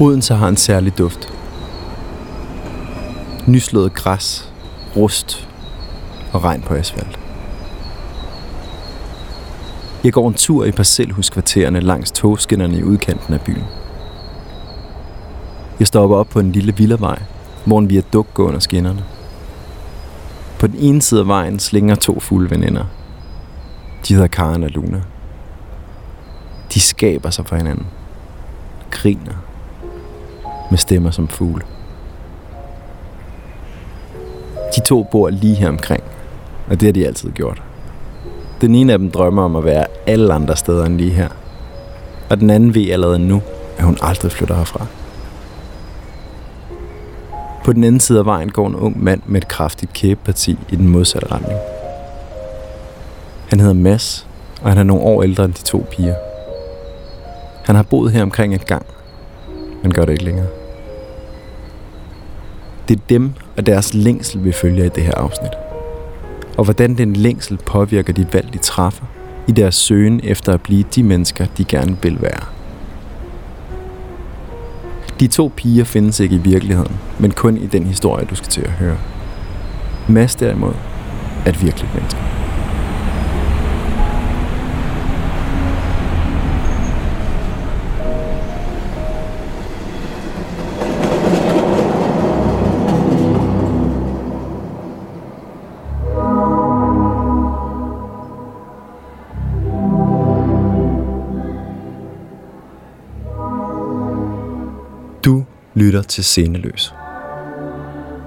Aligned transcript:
Odense 0.00 0.34
har 0.34 0.48
en 0.48 0.56
særlig 0.56 0.98
duft. 0.98 1.32
Nyslået 3.46 3.94
græs, 3.94 4.52
rust 4.96 5.48
og 6.32 6.44
regn 6.44 6.62
på 6.62 6.74
asfalt. 6.74 7.18
Jeg 10.04 10.12
går 10.12 10.28
en 10.28 10.34
tur 10.34 10.64
i 10.64 10.72
parcelhuskvartererne 10.72 11.80
langs 11.80 12.12
togskinnerne 12.12 12.78
i 12.78 12.82
udkanten 12.82 13.34
af 13.34 13.40
byen. 13.40 13.64
Jeg 15.78 15.86
stopper 15.86 16.16
op 16.16 16.28
på 16.28 16.40
en 16.40 16.52
lille 16.52 16.76
villavej, 16.76 17.22
hvor 17.64 17.78
en 17.78 17.90
viadukt 17.90 18.34
går 18.34 18.44
under 18.44 18.60
skinnerne. 18.60 19.04
På 20.58 20.66
den 20.66 20.76
ene 20.78 21.02
side 21.02 21.20
af 21.20 21.26
vejen 21.26 21.58
slinger 21.58 21.94
to 21.94 22.20
fulde 22.20 22.50
veninder. 22.50 22.84
De 24.08 24.14
hedder 24.14 24.28
Karen 24.28 24.64
og 24.64 24.70
Luna. 24.70 25.02
De 26.74 26.80
skaber 26.80 27.30
sig 27.30 27.46
for 27.46 27.56
hinanden. 27.56 27.86
Griner. 28.90 29.45
Med 30.70 30.78
stemmer 30.78 31.10
som 31.10 31.28
fugle. 31.28 31.62
De 34.76 34.80
to 34.80 35.02
bor 35.02 35.30
lige 35.30 35.54
her 35.54 35.68
omkring, 35.68 36.02
og 36.70 36.80
det 36.80 36.86
har 36.86 36.92
de 36.92 37.06
altid 37.06 37.30
gjort. 37.30 37.62
Den 38.60 38.74
ene 38.74 38.92
af 38.92 38.98
dem 38.98 39.10
drømmer 39.10 39.42
om 39.42 39.56
at 39.56 39.64
være 39.64 39.86
alle 40.06 40.34
andre 40.34 40.56
steder 40.56 40.84
end 40.84 40.96
lige 40.96 41.10
her. 41.10 41.28
Og 42.30 42.40
den 42.40 42.50
anden 42.50 42.74
ved 42.74 42.90
allerede 42.90 43.18
nu, 43.18 43.42
at 43.78 43.84
hun 43.84 43.98
aldrig 44.02 44.32
flytter 44.32 44.54
herfra. 44.54 44.86
På 47.64 47.72
den 47.72 47.84
anden 47.84 48.00
side 48.00 48.18
af 48.18 48.26
vejen 48.26 48.50
går 48.50 48.66
en 48.66 48.74
ung 48.74 49.04
mand 49.04 49.22
med 49.26 49.42
et 49.42 49.48
kraftigt 49.48 49.92
kæbeparti 49.92 50.58
i 50.68 50.76
den 50.76 50.88
modsatte 50.88 51.32
retning. 51.32 51.58
Han 53.48 53.60
hedder 53.60 53.74
Mads, 53.74 54.26
og 54.62 54.68
han 54.68 54.78
er 54.78 54.82
nogle 54.82 55.04
år 55.04 55.22
ældre 55.22 55.44
end 55.44 55.54
de 55.54 55.62
to 55.62 55.86
piger. 55.90 56.14
Han 57.64 57.76
har 57.76 57.82
boet 57.82 58.12
her 58.12 58.22
omkring 58.22 58.54
et 58.54 58.66
gang, 58.66 58.86
men 59.86 59.92
gør 59.92 60.04
det 60.04 60.12
ikke 60.12 60.24
længere. 60.24 60.46
Det 62.88 62.96
er 62.96 63.02
dem 63.08 63.32
og 63.56 63.66
deres 63.66 63.94
længsel, 63.94 64.44
vi 64.44 64.52
følger 64.52 64.84
i 64.84 64.88
det 64.88 65.02
her 65.02 65.14
afsnit. 65.14 65.52
Og 66.56 66.64
hvordan 66.64 66.98
den 66.98 67.12
længsel 67.12 67.56
påvirker 67.56 68.12
de 68.12 68.26
valg, 68.32 68.52
de 68.52 68.58
træffer 68.58 69.04
i 69.48 69.52
deres 69.52 69.74
søgen 69.74 70.20
efter 70.24 70.52
at 70.52 70.60
blive 70.60 70.84
de 70.94 71.02
mennesker, 71.02 71.46
de 71.58 71.64
gerne 71.64 71.96
vil 72.02 72.22
være. 72.22 72.44
De 75.20 75.26
to 75.26 75.52
piger 75.56 75.84
findes 75.84 76.20
ikke 76.20 76.34
i 76.34 76.38
virkeligheden, 76.38 76.96
men 77.18 77.30
kun 77.30 77.56
i 77.56 77.66
den 77.66 77.86
historie, 77.86 78.24
du 78.24 78.34
skal 78.34 78.48
til 78.48 78.62
at 78.62 78.70
høre. 78.70 78.98
Mads 80.08 80.34
derimod 80.34 80.74
er 81.44 81.50
et 81.50 81.62
virkeligt 81.62 81.94
menneske. 81.94 82.35
Lytter 105.96 106.08
til 106.08 106.24
Sceneløs. 106.24 106.94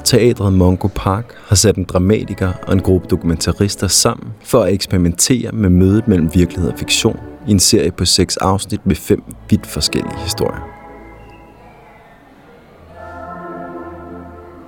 Teatret 0.03 0.53
Mongo 0.53 0.87
Park 0.95 1.33
har 1.47 1.55
sat 1.55 1.75
en 1.75 1.83
dramatiker 1.83 2.53
og 2.67 2.73
en 2.73 2.81
gruppe 2.81 3.07
dokumentarister 3.07 3.87
sammen 3.87 4.33
for 4.43 4.63
at 4.63 4.73
eksperimentere 4.73 5.51
med 5.51 5.69
mødet 5.69 6.07
mellem 6.07 6.29
virkelighed 6.33 6.71
og 6.71 6.79
fiktion 6.79 7.19
i 7.47 7.51
en 7.51 7.59
serie 7.59 7.91
på 7.91 8.05
seks 8.05 8.37
afsnit 8.37 8.85
med 8.85 8.95
fem 8.95 9.23
vidt 9.49 9.65
forskellige 9.65 10.17
historier. 10.17 10.67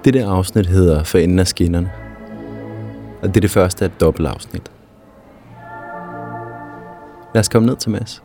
Det 0.06 0.14
der 0.14 0.30
afsnit 0.30 0.66
hedder 0.66 1.04
For 1.04 1.18
enden 1.18 1.40
af 1.40 1.48
skinnerne. 1.48 1.92
Og 3.22 3.28
det 3.28 3.38
er 3.38 3.42
det 3.42 3.52
første 3.52 3.86
af 3.86 3.90
et 3.90 4.02
dobbeltafsnit. 4.02 4.72
Lad 7.34 7.40
os 7.40 7.50
komme 7.50 7.66
ned 7.66 7.76
til 7.76 7.92
Mads. 7.92 8.24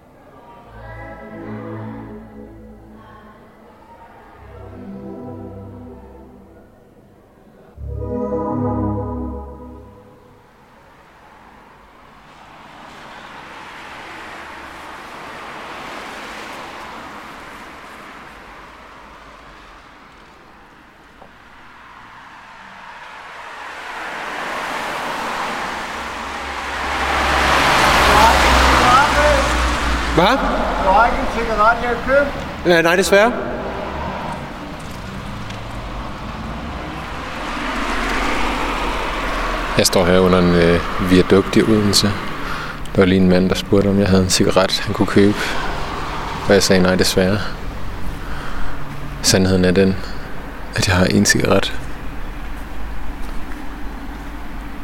Hvad? 30.16 30.36
Du 30.84 30.90
har 30.90 31.06
ikke 31.06 31.18
en 31.20 31.26
cigaret, 31.38 31.76
jeg 31.82 31.88
har 31.88 31.96
købt. 32.06 32.84
Nej, 32.84 32.96
desværre. 32.96 33.32
Jeg 39.78 39.86
står 39.86 40.04
her 40.04 40.18
under 40.18 40.38
en 40.38 40.54
øh, 40.54 41.10
viadukt 41.10 41.56
i 41.56 41.62
Odense. 41.62 42.06
Der 42.94 43.00
var 43.00 43.04
lige 43.04 43.20
en 43.20 43.28
mand, 43.28 43.48
der 43.48 43.54
spurgte, 43.54 43.88
om 43.88 43.98
jeg 44.00 44.08
havde 44.08 44.22
en 44.22 44.30
cigaret, 44.30 44.80
han 44.80 44.94
kunne 44.94 45.06
købe. 45.06 45.34
Og 46.48 46.54
jeg 46.54 46.62
sagde 46.62 46.82
nej, 46.82 46.94
desværre. 46.94 47.38
Sandheden 49.22 49.64
er 49.64 49.70
den, 49.70 49.96
at 50.76 50.88
jeg 50.88 50.96
har 50.96 51.04
en 51.04 51.26
cigaret. 51.26 51.72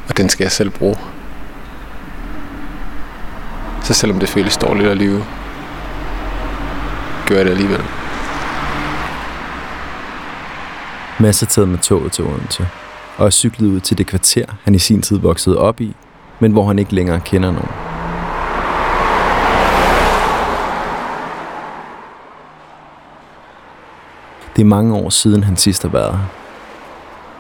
Og 0.09 0.17
den 0.17 0.29
skal 0.29 0.45
jeg 0.45 0.53
selv 0.53 0.71
bruge. 0.71 0.97
Så 3.93 3.99
selvom 3.99 4.19
det 4.19 4.29
føles 4.29 4.57
dårligt 4.57 4.89
at 4.89 4.97
leve, 4.97 5.25
gør 7.27 7.37
jeg 7.37 7.45
det 7.45 7.51
alligevel. 7.51 7.81
Mads 11.21 11.43
er 11.43 11.47
taget 11.47 11.69
med 11.69 11.79
toget 11.79 12.13
til 12.13 12.25
Odense 12.25 12.69
og 13.17 13.27
er 13.27 13.31
cyklet 13.31 13.69
ud 13.69 13.81
til 13.81 13.99
det 13.99 14.07
kvarter, 14.07 14.45
han 14.65 14.75
i 14.75 14.79
sin 14.79 15.03
tid 15.03 15.19
voksede 15.19 15.59
op 15.59 15.81
i, 15.81 15.97
men 16.41 16.53
hvor 16.53 16.67
han 16.67 16.79
ikke 16.79 16.95
længere 16.95 17.21
kender 17.21 17.51
nogen. 17.51 17.69
Det 24.57 24.63
er 24.63 24.67
mange 24.67 24.95
år 24.95 25.11
siden, 25.11 25.45
han 25.45 25.57
sidst 25.57 25.83
har 25.83 25.91
været 25.91 26.13
her. 26.13 26.25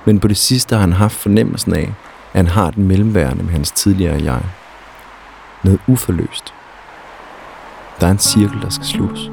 Men 0.04 0.20
på 0.20 0.28
det 0.28 0.36
sidste 0.36 0.74
har 0.74 0.80
han 0.80 0.92
haft 0.92 1.14
fornemmelsen 1.16 1.74
af, 1.74 1.92
at 2.32 2.36
han 2.36 2.46
har 2.46 2.70
den 2.70 2.88
mellemværende 2.88 3.42
med 3.42 3.52
hans 3.52 3.70
tidligere 3.70 4.22
jeg. 4.22 4.42
Noget 5.64 5.80
uforløst. 5.86 6.54
Der 8.00 8.06
er 8.06 8.10
en 8.10 8.18
cirkel, 8.18 8.62
der 8.62 8.70
skal 8.70 8.86
sluttes. 8.86 9.30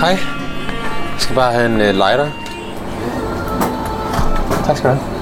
Hej. 0.00 0.10
Jeg 0.10 0.18
skal 1.18 1.34
bare 1.34 1.52
have 1.52 1.66
en 1.66 1.72
uh, 1.72 1.78
lighter. 1.78 2.30
Tak 4.66 4.76
skal 4.76 4.90
du 4.90 4.94
have. 4.94 5.17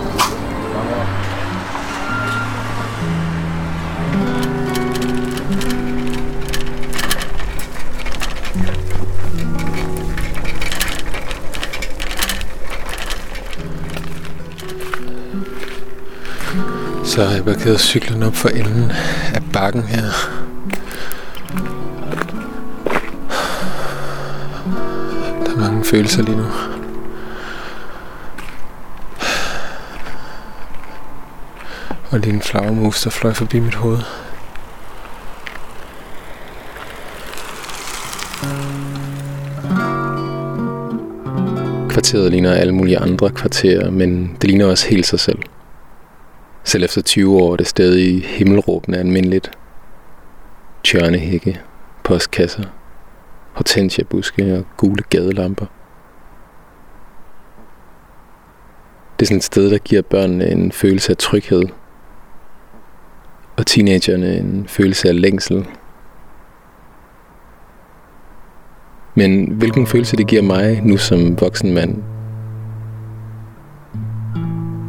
Så 17.17 17.25
har 17.25 17.35
jeg 17.35 17.45
parkeret 17.45 17.81
cyklen 17.81 18.23
op 18.23 18.35
for 18.35 18.49
enden 18.49 18.93
af 19.35 19.43
bakken 19.53 19.83
her. 19.83 20.03
Der 25.45 25.53
er 25.53 25.57
mange 25.57 25.85
følelser 25.85 26.23
lige 26.23 26.37
nu. 26.37 26.45
Og 32.11 32.21
lige 32.21 32.35
en 32.35 32.43
flagermus, 32.43 33.03
der 33.03 33.11
fløj 33.11 33.33
forbi 33.33 33.59
mit 33.59 33.75
hoved. 33.75 33.99
Kvarteret 41.89 42.31
ligner 42.31 42.53
alle 42.53 42.75
mulige 42.75 42.99
andre 42.99 43.31
kvarterer, 43.31 43.91
men 43.91 44.37
det 44.41 44.45
ligner 44.51 44.67
også 44.67 44.89
helt 44.89 45.07
sig 45.07 45.21
selv. 45.21 45.39
Selv 46.67 46.85
efter 46.85 47.03
20 47.03 47.37
år 47.37 47.53
er 47.53 47.57
det 47.57 47.67
stadig 47.67 48.25
himmelråbende 48.25 48.99
almindeligt. 48.99 49.51
Tjørnehække, 50.85 51.61
postkasser, 52.05 52.65
hortensiabuske 53.53 54.59
og 54.59 54.65
gule 54.77 55.03
gadelamper. 55.11 55.67
Det 59.19 59.23
er 59.23 59.27
sådan 59.27 59.37
et 59.37 59.45
sted, 59.45 59.71
der 59.71 59.79
giver 59.79 60.03
børnene 60.03 60.51
en 60.51 60.73
følelse 60.73 61.13
af 61.13 61.17
tryghed. 61.17 61.63
Og 63.57 63.67
teenagerne 63.67 64.37
en 64.37 64.69
følelse 64.69 65.09
af 65.09 65.21
længsel. 65.21 65.67
Men 69.15 69.51
hvilken 69.51 69.87
følelse 69.87 70.17
det 70.17 70.27
giver 70.27 70.43
mig 70.43 70.81
nu 70.83 70.97
som 70.97 71.41
voksen 71.41 71.75
mand, 71.75 72.03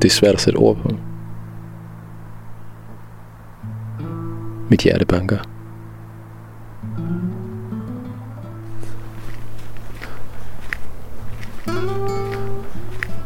det 0.02 0.06
er 0.06 0.14
svært 0.14 0.34
at 0.34 0.42
sætte 0.42 0.58
ord 0.58 0.78
på. 0.78 0.90
Mit 4.70 4.82
hjerte 4.82 5.06
banker. 5.06 5.38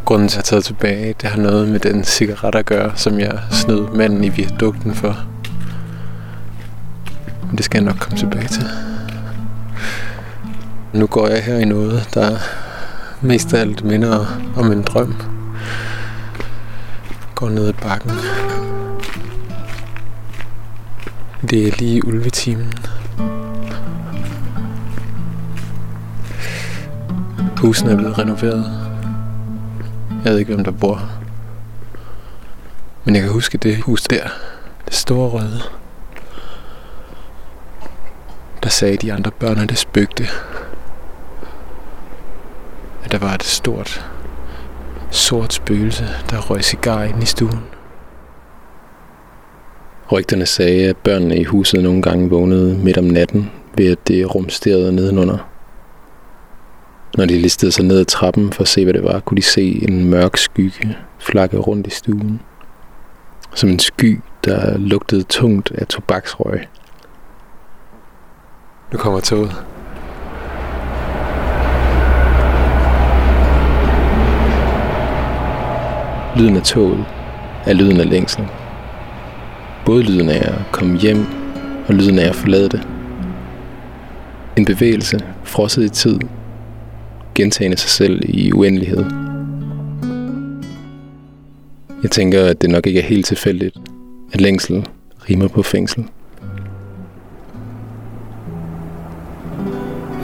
Grunden 0.05 0.27
til 0.27 0.39
at 0.39 0.43
tage 0.43 0.61
tilbage, 0.61 1.15
det 1.21 1.29
har 1.29 1.41
noget 1.41 1.69
med 1.69 1.79
den 1.79 2.03
cigaret 2.03 2.55
at 2.55 2.65
gøre, 2.65 2.91
som 2.95 3.19
jeg 3.19 3.39
snød 3.51 3.95
manden 3.95 4.23
i 4.23 4.29
viadukten 4.29 4.95
for. 4.95 5.15
Men 7.47 7.57
det 7.57 7.65
skal 7.65 7.83
jeg 7.83 7.85
nok 7.85 7.99
komme 7.99 8.17
tilbage 8.17 8.47
til. 8.47 8.63
Nu 10.93 11.07
går 11.07 11.27
jeg 11.27 11.43
her 11.43 11.57
i 11.57 11.65
noget, 11.65 12.09
der 12.13 12.37
mest 13.21 13.53
af 13.53 13.61
alt 13.61 13.83
minder 13.83 14.25
om 14.57 14.71
en 14.71 14.81
drøm. 14.81 15.15
Går 17.35 17.49
ned 17.49 17.67
ad 17.67 17.73
bakken. 17.73 18.11
Det 21.51 21.67
er 21.67 21.71
lige 21.77 22.07
ulvetimen. 22.07 22.73
Husene 27.57 27.91
er 27.91 27.97
blevet 27.97 28.17
renoveret. 28.17 28.89
Jeg 30.23 30.31
ved 30.31 30.39
ikke, 30.39 30.53
hvem 30.53 30.63
der 30.63 30.71
bor 30.71 30.95
her. 30.95 31.07
Men 33.05 33.15
jeg 33.15 33.23
kan 33.23 33.31
huske 33.31 33.57
det 33.57 33.77
hus 33.77 34.01
der. 34.01 34.27
Det 34.85 34.93
store 34.93 35.29
røde. 35.29 35.61
Der 38.63 38.69
sagde 38.69 38.97
de 38.97 39.13
andre 39.13 39.31
børn, 39.31 39.57
at 39.57 39.69
det 39.69 39.77
spøgte. 39.77 40.27
At 43.03 43.11
der 43.11 43.17
var 43.17 43.33
et 43.33 43.43
stort, 43.43 44.11
sort 45.09 45.53
spøgelse, 45.53 46.07
der 46.29 46.41
røg 46.41 46.63
cigar 46.63 47.03
ind 47.03 47.23
i 47.23 47.25
stuen. 47.25 47.59
Rygterne 50.11 50.45
sagde, 50.45 50.89
at 50.89 50.97
børnene 50.97 51.37
i 51.37 51.43
huset 51.43 51.83
nogle 51.83 52.01
gange 52.01 52.29
vågnede 52.29 52.77
midt 52.77 52.97
om 52.97 53.03
natten, 53.03 53.51
ved 53.77 53.91
at 53.91 54.07
det 54.07 54.35
rumsterede 54.35 54.91
nedenunder. 54.91 55.37
Når 57.17 57.25
de 57.25 57.37
listede 57.37 57.71
sig 57.71 57.85
ned 57.85 57.99
ad 57.99 58.05
trappen 58.05 58.53
for 58.53 58.61
at 58.61 58.67
se, 58.67 58.83
hvad 58.83 58.93
det 58.93 59.03
var, 59.03 59.19
kunne 59.19 59.35
de 59.35 59.41
se 59.41 59.87
en 59.89 60.09
mørk 60.09 60.37
skygge 60.37 60.97
flakke 61.19 61.57
rundt 61.57 61.87
i 61.87 61.89
stuen. 61.89 62.41
Som 63.55 63.69
en 63.69 63.79
sky, 63.79 64.19
der 64.45 64.77
lugtede 64.77 65.23
tungt 65.23 65.71
af 65.71 65.87
tobaksrøg. 65.87 66.67
Nu 68.91 68.97
kommer 68.97 69.19
toget. 69.19 69.51
Lyden 76.37 76.55
af 76.55 76.63
toget 76.63 77.05
er 77.65 77.73
lyden 77.73 77.99
af 77.99 78.09
længsel. 78.09 78.47
Både 79.85 80.03
lyden 80.03 80.29
af 80.29 80.49
at 80.51 80.71
komme 80.71 80.97
hjem 80.97 81.25
og 81.87 81.93
lyden 81.93 82.19
af 82.19 82.27
at 82.29 82.35
forlade 82.35 82.69
det. 82.69 82.87
En 84.57 84.65
bevægelse, 84.65 85.19
frosset 85.43 85.83
i 85.83 85.89
tid, 85.89 86.19
gentagende 87.35 87.77
sig 87.77 87.89
selv 87.89 88.21
i 88.23 88.51
uendelighed. 88.53 89.05
Jeg 92.03 92.11
tænker, 92.11 92.45
at 92.45 92.61
det 92.61 92.69
nok 92.69 92.87
ikke 92.87 92.99
er 92.99 93.05
helt 93.05 93.25
tilfældigt, 93.25 93.77
at 94.33 94.41
længsel 94.41 94.87
rimer 95.29 95.47
på 95.47 95.63
fængsel. 95.63 96.05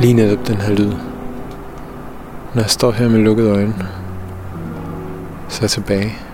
Lige 0.02 0.14
netop 0.14 0.48
den 0.48 0.56
her 0.56 0.76
lyd. 0.76 0.92
Når 2.54 2.62
jeg 2.62 2.70
står 2.70 2.92
her 2.92 3.10
med 3.10 3.20
lukkede 3.20 3.50
øjne, 3.50 3.74
så 5.50 5.60
er 5.60 5.64
jeg 5.64 5.70
tilbage. 5.70 6.27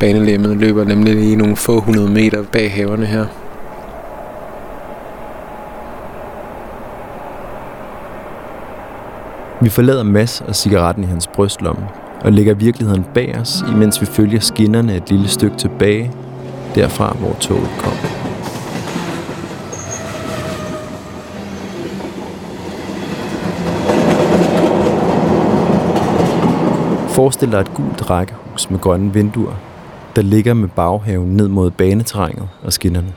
Banelemmet 0.00 0.56
løber 0.56 0.84
nemlig 0.84 1.14
lige 1.14 1.36
nogle 1.36 1.56
få 1.56 1.80
hundrede 1.80 2.10
meter 2.10 2.42
bag 2.52 2.72
haverne 2.72 3.06
her. 3.06 3.26
Vi 9.60 9.68
forlader 9.68 10.02
Mads 10.02 10.40
og 10.40 10.56
cigaretten 10.56 11.04
i 11.04 11.06
hans 11.06 11.26
brystlomme 11.26 11.88
og 12.24 12.32
lægger 12.32 12.54
virkeligheden 12.54 13.04
bag 13.14 13.36
os, 13.40 13.64
imens 13.74 14.00
vi 14.00 14.06
følger 14.06 14.40
skinnerne 14.40 14.96
et 14.96 15.10
lille 15.10 15.28
stykke 15.28 15.56
tilbage, 15.56 16.12
derfra 16.74 17.16
hvor 17.18 17.32
toget 17.40 17.70
kom. 17.78 17.92
Forestil 27.08 27.52
dig 27.52 27.60
et 27.60 27.74
gult 27.74 28.10
rækkehus 28.10 28.70
med 28.70 28.78
grønne 28.78 29.12
vinduer, 29.12 29.54
der 30.18 30.24
ligger 30.24 30.54
med 30.54 30.68
baghaven 30.68 31.36
ned 31.36 31.48
mod 31.48 31.70
baneterrænet 31.70 32.48
og 32.62 32.72
skinnerne. 32.72 33.14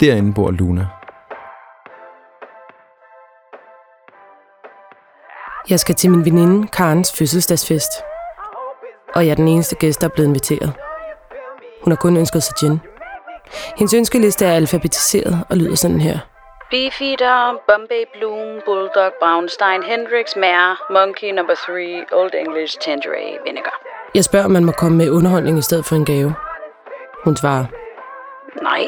Derinde 0.00 0.32
bor 0.34 0.50
Luna. 0.50 0.86
Jeg 5.70 5.80
skal 5.80 5.94
til 5.94 6.10
min 6.10 6.24
veninde 6.24 6.68
Karens 6.68 7.12
fødselsdagsfest. 7.12 7.90
Og 9.14 9.26
jeg 9.26 9.30
er 9.30 9.36
den 9.36 9.48
eneste 9.48 9.76
gæst, 9.76 10.00
der 10.00 10.08
er 10.08 10.12
blevet 10.14 10.28
inviteret. 10.28 10.72
Hun 11.84 11.90
har 11.90 11.96
kun 11.96 12.16
ønsket 12.16 12.42
sig 12.42 12.54
gin. 12.60 12.80
Hendes 13.76 13.94
ønskeliste 13.94 14.46
er 14.46 14.52
alfabetiseret 14.52 15.44
og 15.50 15.56
lyder 15.56 15.74
sådan 15.74 16.00
her. 16.00 16.31
Beefeater, 16.76 17.58
Bombay 17.68 18.04
Bloom, 18.14 18.60
Bulldog, 18.64 19.12
Brownstein, 19.20 19.82
Hendrix, 19.82 20.36
Mare, 20.36 20.76
Monkey 20.90 21.30
Number 21.32 21.54
3, 21.54 22.06
Old 22.12 22.34
English, 22.34 22.78
Tangerine, 22.80 23.38
Vinegar. 23.44 23.76
Jeg 24.14 24.24
spørger, 24.24 24.44
om 24.44 24.50
man 24.50 24.64
må 24.64 24.72
komme 24.72 24.98
med 24.98 25.10
underholdning 25.10 25.58
i 25.58 25.62
stedet 25.62 25.84
for 25.86 25.94
en 25.96 26.04
gave. 26.04 26.34
Hun 27.24 27.36
svarer. 27.36 27.64
Nej, 28.62 28.82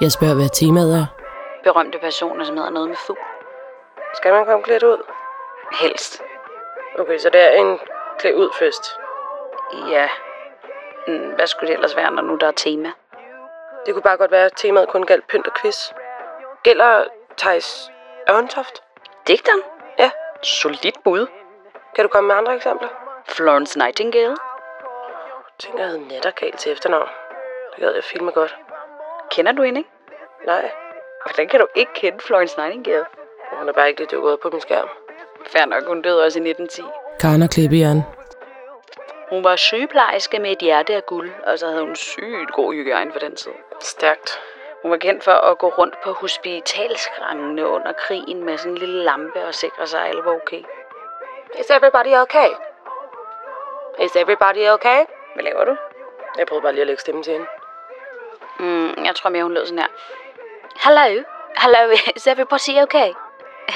Jeg 0.00 0.12
spørger, 0.12 0.34
hvad 0.34 0.48
temaet 0.52 0.94
er. 1.00 1.06
berømte 1.64 1.98
personer, 1.98 2.44
som 2.44 2.56
hedder 2.56 2.70
noget 2.70 2.88
med 2.88 2.96
fugl. 3.06 3.18
Skal 4.14 4.32
man 4.32 4.44
komme 4.44 4.62
klædt 4.62 4.82
ud? 4.82 5.02
Helst. 5.80 6.22
Okay, 6.98 7.18
så 7.18 7.30
det 7.30 7.40
er 7.44 7.60
en 7.60 7.78
klædt 8.18 8.36
ud 8.36 8.50
fest. 8.58 8.84
Ja. 9.90 10.08
Mm, 11.08 11.30
Hvad 11.36 11.46
skulle 11.46 11.68
det 11.68 11.74
ellers 11.74 11.96
være, 11.96 12.10
når 12.10 12.22
nu 12.22 12.36
der 12.40 12.46
er 12.46 12.52
tema? 12.56 12.90
Det 13.86 13.94
kunne 13.94 14.02
bare 14.02 14.16
godt 14.16 14.30
være, 14.30 14.44
at 14.44 14.52
temaet 14.56 14.88
kun 14.88 15.06
galt 15.06 15.26
pynt 15.28 15.46
og 15.46 15.52
quiz. 15.60 15.76
Gælder 16.66 17.04
Thijs 17.36 17.90
Ørntoft? 18.30 18.82
Digteren? 19.28 19.62
Ja. 19.98 20.10
Solidt 20.42 21.02
bud. 21.04 21.26
Kan 21.94 22.04
du 22.04 22.08
komme 22.08 22.28
med 22.28 22.36
andre 22.36 22.54
eksempler? 22.56 22.88
Florence 23.28 23.78
Nightingale. 23.78 24.36
Tænker, 25.58 25.78
jeg 25.78 25.86
havde 25.86 26.08
Nattergal 26.08 26.52
til 26.52 26.72
efternavn. 26.72 27.08
Det 27.70 27.80
gad 27.84 27.94
jeg 27.94 28.04
filme 28.04 28.30
godt. 28.30 28.56
Kender 29.30 29.52
du 29.52 29.62
hende, 29.62 29.80
ikke? 29.80 29.90
Nej, 30.46 30.70
Hvordan 31.24 31.48
kan 31.48 31.60
du 31.60 31.66
ikke 31.74 31.92
kende 31.94 32.18
Florence 32.20 32.58
Nightingale? 32.58 33.04
hun 33.52 33.68
er 33.68 33.72
bare 33.72 33.88
ikke 33.88 34.00
lige 34.00 34.16
dukket 34.16 34.32
op 34.32 34.40
på 34.40 34.50
min 34.50 34.60
skærm. 34.60 34.88
Fair 35.46 35.64
nok, 35.64 35.86
hun 35.86 36.02
døde 36.02 36.24
også 36.24 36.38
i 36.38 36.50
1910. 36.50 36.82
Karen 37.20 37.42
og 37.42 37.50
klippejern. 37.50 38.02
Hun 39.30 39.44
var 39.44 39.56
sygeplejerske 39.56 40.38
med 40.38 40.52
et 40.52 40.58
hjerte 40.58 40.94
af 40.94 41.06
guld, 41.06 41.30
og 41.44 41.58
så 41.58 41.66
havde 41.66 41.84
hun 41.84 41.96
sygt 41.96 42.52
god 42.52 42.74
hygiejne 42.74 43.12
for 43.12 43.18
den 43.18 43.36
tid. 43.36 43.52
Stærkt. 43.80 44.40
Hun 44.86 44.90
var 44.90 44.96
kendt 45.08 45.24
for 45.24 45.32
at 45.50 45.58
gå 45.58 45.68
rundt 45.68 45.94
på 46.04 46.12
hospitalskrangene 46.12 47.68
under 47.68 47.92
krigen 47.92 48.44
med 48.44 48.58
sådan 48.58 48.72
en 48.72 48.78
lille 48.78 49.04
lampe 49.04 49.44
og 49.48 49.54
sikre 49.54 49.86
sig, 49.86 50.00
at 50.00 50.08
alle 50.08 50.22
var 50.24 50.34
okay. 50.34 50.62
Is 51.60 51.66
everybody 51.76 52.12
okay? 52.24 52.50
Is 54.04 54.16
everybody 54.16 54.68
okay? 54.76 55.00
Hvad 55.34 55.44
laver 55.44 55.64
du? 55.64 55.76
Jeg 56.38 56.46
prøvede 56.46 56.62
bare 56.62 56.72
lige 56.72 56.80
at 56.80 56.86
lægge 56.86 57.00
stemmen 57.00 57.24
til 57.24 57.32
hende. 57.32 57.46
Mm, 58.58 59.04
jeg 59.04 59.14
tror 59.16 59.30
mere, 59.30 59.42
hun 59.42 59.54
lød 59.54 59.66
sådan 59.66 59.78
her. 59.78 59.92
Hello? 60.84 61.22
Hello, 61.62 61.82
is 62.16 62.26
everybody 62.26 62.74
okay? 62.82 63.10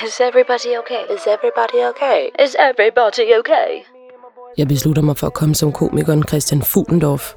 Is 0.04 0.20
everybody 0.20 0.70
okay? 0.80 1.02
Is 1.14 1.26
everybody 1.26 1.78
okay? 1.90 2.18
Is 2.44 2.56
everybody 2.68 3.38
okay? 3.38 3.68
Jeg 4.58 4.68
beslutter 4.68 5.02
mig 5.02 5.16
for 5.16 5.26
at 5.26 5.34
komme 5.34 5.54
som 5.54 5.72
komikeren 5.72 6.22
Christian 6.28 6.62
Fuglendorf. 6.62 7.34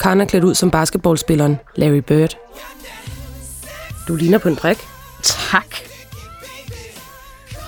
Karen 0.00 0.20
er 0.20 0.26
klædt 0.26 0.44
ud 0.44 0.54
som 0.54 0.70
basketballspilleren 0.70 1.60
Larry 1.74 2.02
Bird. 2.10 2.38
Du 4.08 4.14
ligner 4.14 4.38
på 4.38 4.48
en 4.48 4.56
prik. 4.56 4.78
Tak. 5.22 5.66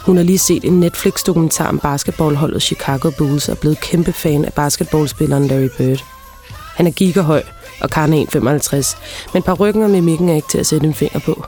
Hun 0.05 0.17
har 0.17 0.25
lige 0.25 0.39
set 0.39 0.65
en 0.65 0.81
Netflix-dokumentar 0.81 1.69
om 1.69 1.79
basketballholdet 1.79 2.63
Chicago 2.63 3.11
Bulls 3.19 3.49
og 3.49 3.57
er 3.57 3.61
blevet 3.61 3.81
kæmpe 3.81 4.13
fan 4.13 4.45
af 4.45 4.53
basketballspilleren 4.53 5.47
Larry 5.47 5.69
Bird. 5.79 6.05
Han 6.77 6.87
er 6.87 6.91
gigerhøj, 6.91 7.43
og 7.81 7.91
er 7.97 8.27
1,55, 8.95 8.99
men 9.35 9.43
par 9.43 9.55
ryggen 9.55 9.83
og 9.83 9.91
mimikken 9.91 10.29
er 10.29 10.35
ikke 10.35 10.49
til 10.51 10.59
at 10.59 10.67
sætte 10.67 10.87
en 10.87 10.95
finger 10.95 11.19
på. 11.19 11.45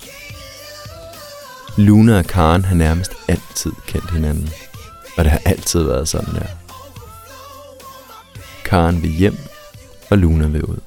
Luna 1.76 2.18
og 2.18 2.24
Karen 2.24 2.64
har 2.64 2.74
nærmest 2.74 3.12
altid 3.28 3.72
kendt 3.86 4.10
hinanden. 4.10 4.50
Og 5.16 5.24
det 5.24 5.32
har 5.32 5.40
altid 5.44 5.82
været 5.82 6.08
sådan 6.08 6.34
der. 6.34 6.46
Karen 8.64 9.02
vil 9.02 9.10
hjem, 9.10 9.38
og 10.10 10.18
Luna 10.18 10.46
vil 10.46 10.64
ud. 10.64 10.78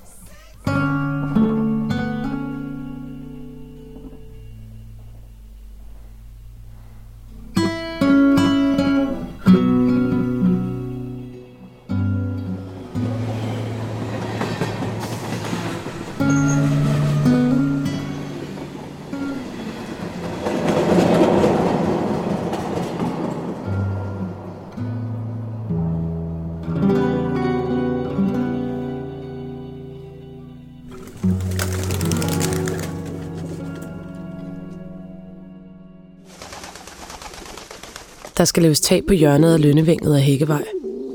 Der 38.44 38.48
skal 38.48 38.64
laves 38.64 38.82
tag 38.82 39.06
på 39.08 39.14
hjørnet 39.14 39.54
af 39.54 39.62
Lønnevænget 39.62 40.16
af 40.16 40.22
Hækkevej. 40.22 40.64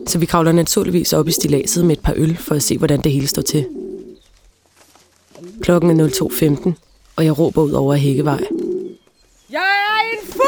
Så 0.06 0.18
vi 0.18 0.26
kravler 0.26 0.52
naturligvis 0.52 1.12
op 1.12 1.28
i 1.28 1.32
stilaset 1.32 1.84
med 1.84 1.96
et 1.96 2.02
par 2.02 2.12
øl 2.16 2.36
for 2.36 2.54
at 2.54 2.62
se, 2.62 2.78
hvordan 2.78 3.00
det 3.00 3.12
hele 3.12 3.26
står 3.26 3.42
til. 3.42 3.66
Klokken 5.60 6.00
er 6.00 6.08
02.15, 6.08 6.72
og 7.16 7.24
jeg 7.24 7.38
råber 7.38 7.62
ud 7.62 7.72
over 7.72 7.94
Hækkevej. 7.94 8.40
Jeg 9.50 9.60
er 9.60 10.00
en 10.12 10.18
fugl! 10.32 10.42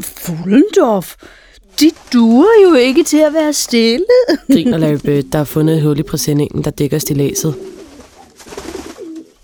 Fuglendorf, 0.00 1.14
det 1.80 1.92
duer 2.12 2.68
jo 2.68 2.74
ikke 2.74 3.04
til 3.04 3.18
at 3.18 3.32
være 3.32 3.52
stille. 3.52 4.06
Griner 4.52 4.78
Larry 4.78 4.98
Bird, 5.04 5.24
der 5.24 5.38
har 5.38 5.44
fundet 5.44 5.76
et 5.76 5.82
hul 5.82 5.98
i 5.98 6.02
præsendingen, 6.02 6.64
der 6.64 6.70
dækker 6.70 6.98
stilaset. 6.98 7.54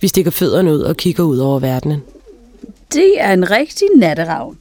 Vi 0.01 0.09
stikker 0.09 0.31
fødderne 0.31 0.73
ud 0.73 0.81
og 0.81 0.97
kigger 0.97 1.23
ud 1.23 1.39
over 1.39 1.59
verdenen. 1.59 2.03
Det 2.93 3.21
er 3.21 3.33
en 3.33 3.51
rigtig 3.51 3.89
natteravn. 3.97 4.59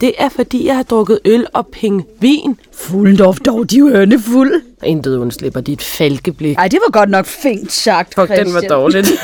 Det 0.00 0.12
er 0.18 0.28
fordi, 0.28 0.66
jeg 0.66 0.76
har 0.76 0.82
drukket 0.82 1.18
øl 1.24 1.46
og 1.52 1.66
pingvin. 1.66 2.60
Fuglendorf, 2.72 3.36
dog 3.40 3.70
de 3.70 3.80
ørne 3.80 4.20
fuld. 4.20 4.62
Intet 4.84 5.16
undslipper 5.16 5.60
dit 5.60 5.82
falkeblik. 5.82 6.56
Ej, 6.56 6.68
det 6.68 6.78
var 6.86 6.90
godt 6.92 7.10
nok 7.10 7.26
fint 7.26 7.72
sagt, 7.72 8.14
Fuck, 8.14 8.28
den 8.28 8.38
var 8.54 8.60
Christian. 8.60 8.70
dårligt. 8.70 9.08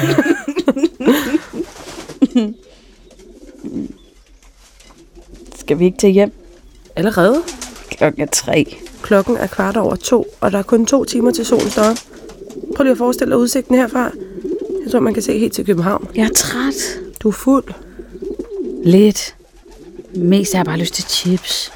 Skal 5.59 5.79
vi 5.79 5.85
ikke 5.85 5.99
til 5.99 6.11
hjem? 6.11 6.33
Allerede? 6.97 7.43
Klokken 7.91 8.23
er 8.23 8.27
tre. 8.27 8.77
Klokken 9.03 9.37
er 9.37 9.47
kvart 9.47 9.77
over 9.77 9.97
to, 9.97 10.27
og 10.41 10.53
der 10.53 10.59
er 10.59 10.63
kun 10.63 10.87
to 10.87 11.05
timer 11.05 11.31
til 11.31 11.47
solen 11.47 11.71
står 11.71 11.83
op. 11.83 11.97
Prøv 12.77 12.85
lige 12.85 12.93
at 12.93 12.99
forestille 12.99 13.31
dig 13.31 13.39
udsigten 13.39 13.75
herfra. 13.75 14.11
Jeg 14.85 14.93
tror, 14.93 15.01
man 15.01 15.15
kan 15.15 15.23
se 15.23 15.39
helt 15.39 15.53
til 15.53 15.67
København. 15.67 16.09
Jeg 16.15 16.25
er 16.25 16.33
træt. 16.37 17.01
Du 17.23 17.29
er 17.29 17.33
fuld. 17.33 17.65
Lidt. 18.85 19.37
Mest 20.17 20.53
har 20.53 20.59
jeg 20.59 20.67
bare 20.67 20.79
lyst 20.79 20.95
til 20.95 21.05
chips. 21.05 21.73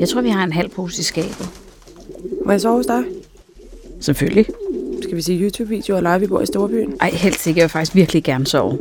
Jeg 0.00 0.08
tror, 0.08 0.20
vi 0.20 0.28
har 0.28 0.44
en 0.44 0.52
halv 0.52 0.68
pose 0.68 1.00
i 1.00 1.02
skabet. 1.02 1.48
Må 2.44 2.50
jeg 2.50 2.60
sove 2.60 2.76
hos 2.76 2.86
dig? 2.86 3.04
Selvfølgelig. 4.00 4.46
Skal 5.02 5.16
vi 5.16 5.22
se 5.22 5.32
YouTube-videoer 5.32 5.96
og 5.96 6.02
lege, 6.02 6.20
vi 6.20 6.26
bor 6.26 6.40
i 6.40 6.46
Storbyen? 6.46 6.96
Ej, 7.00 7.10
helst 7.10 7.46
ikke. 7.46 7.58
Jeg 7.58 7.64
vil 7.64 7.70
faktisk 7.70 7.94
virkelig 7.94 8.24
gerne 8.24 8.46
sove. 8.46 8.78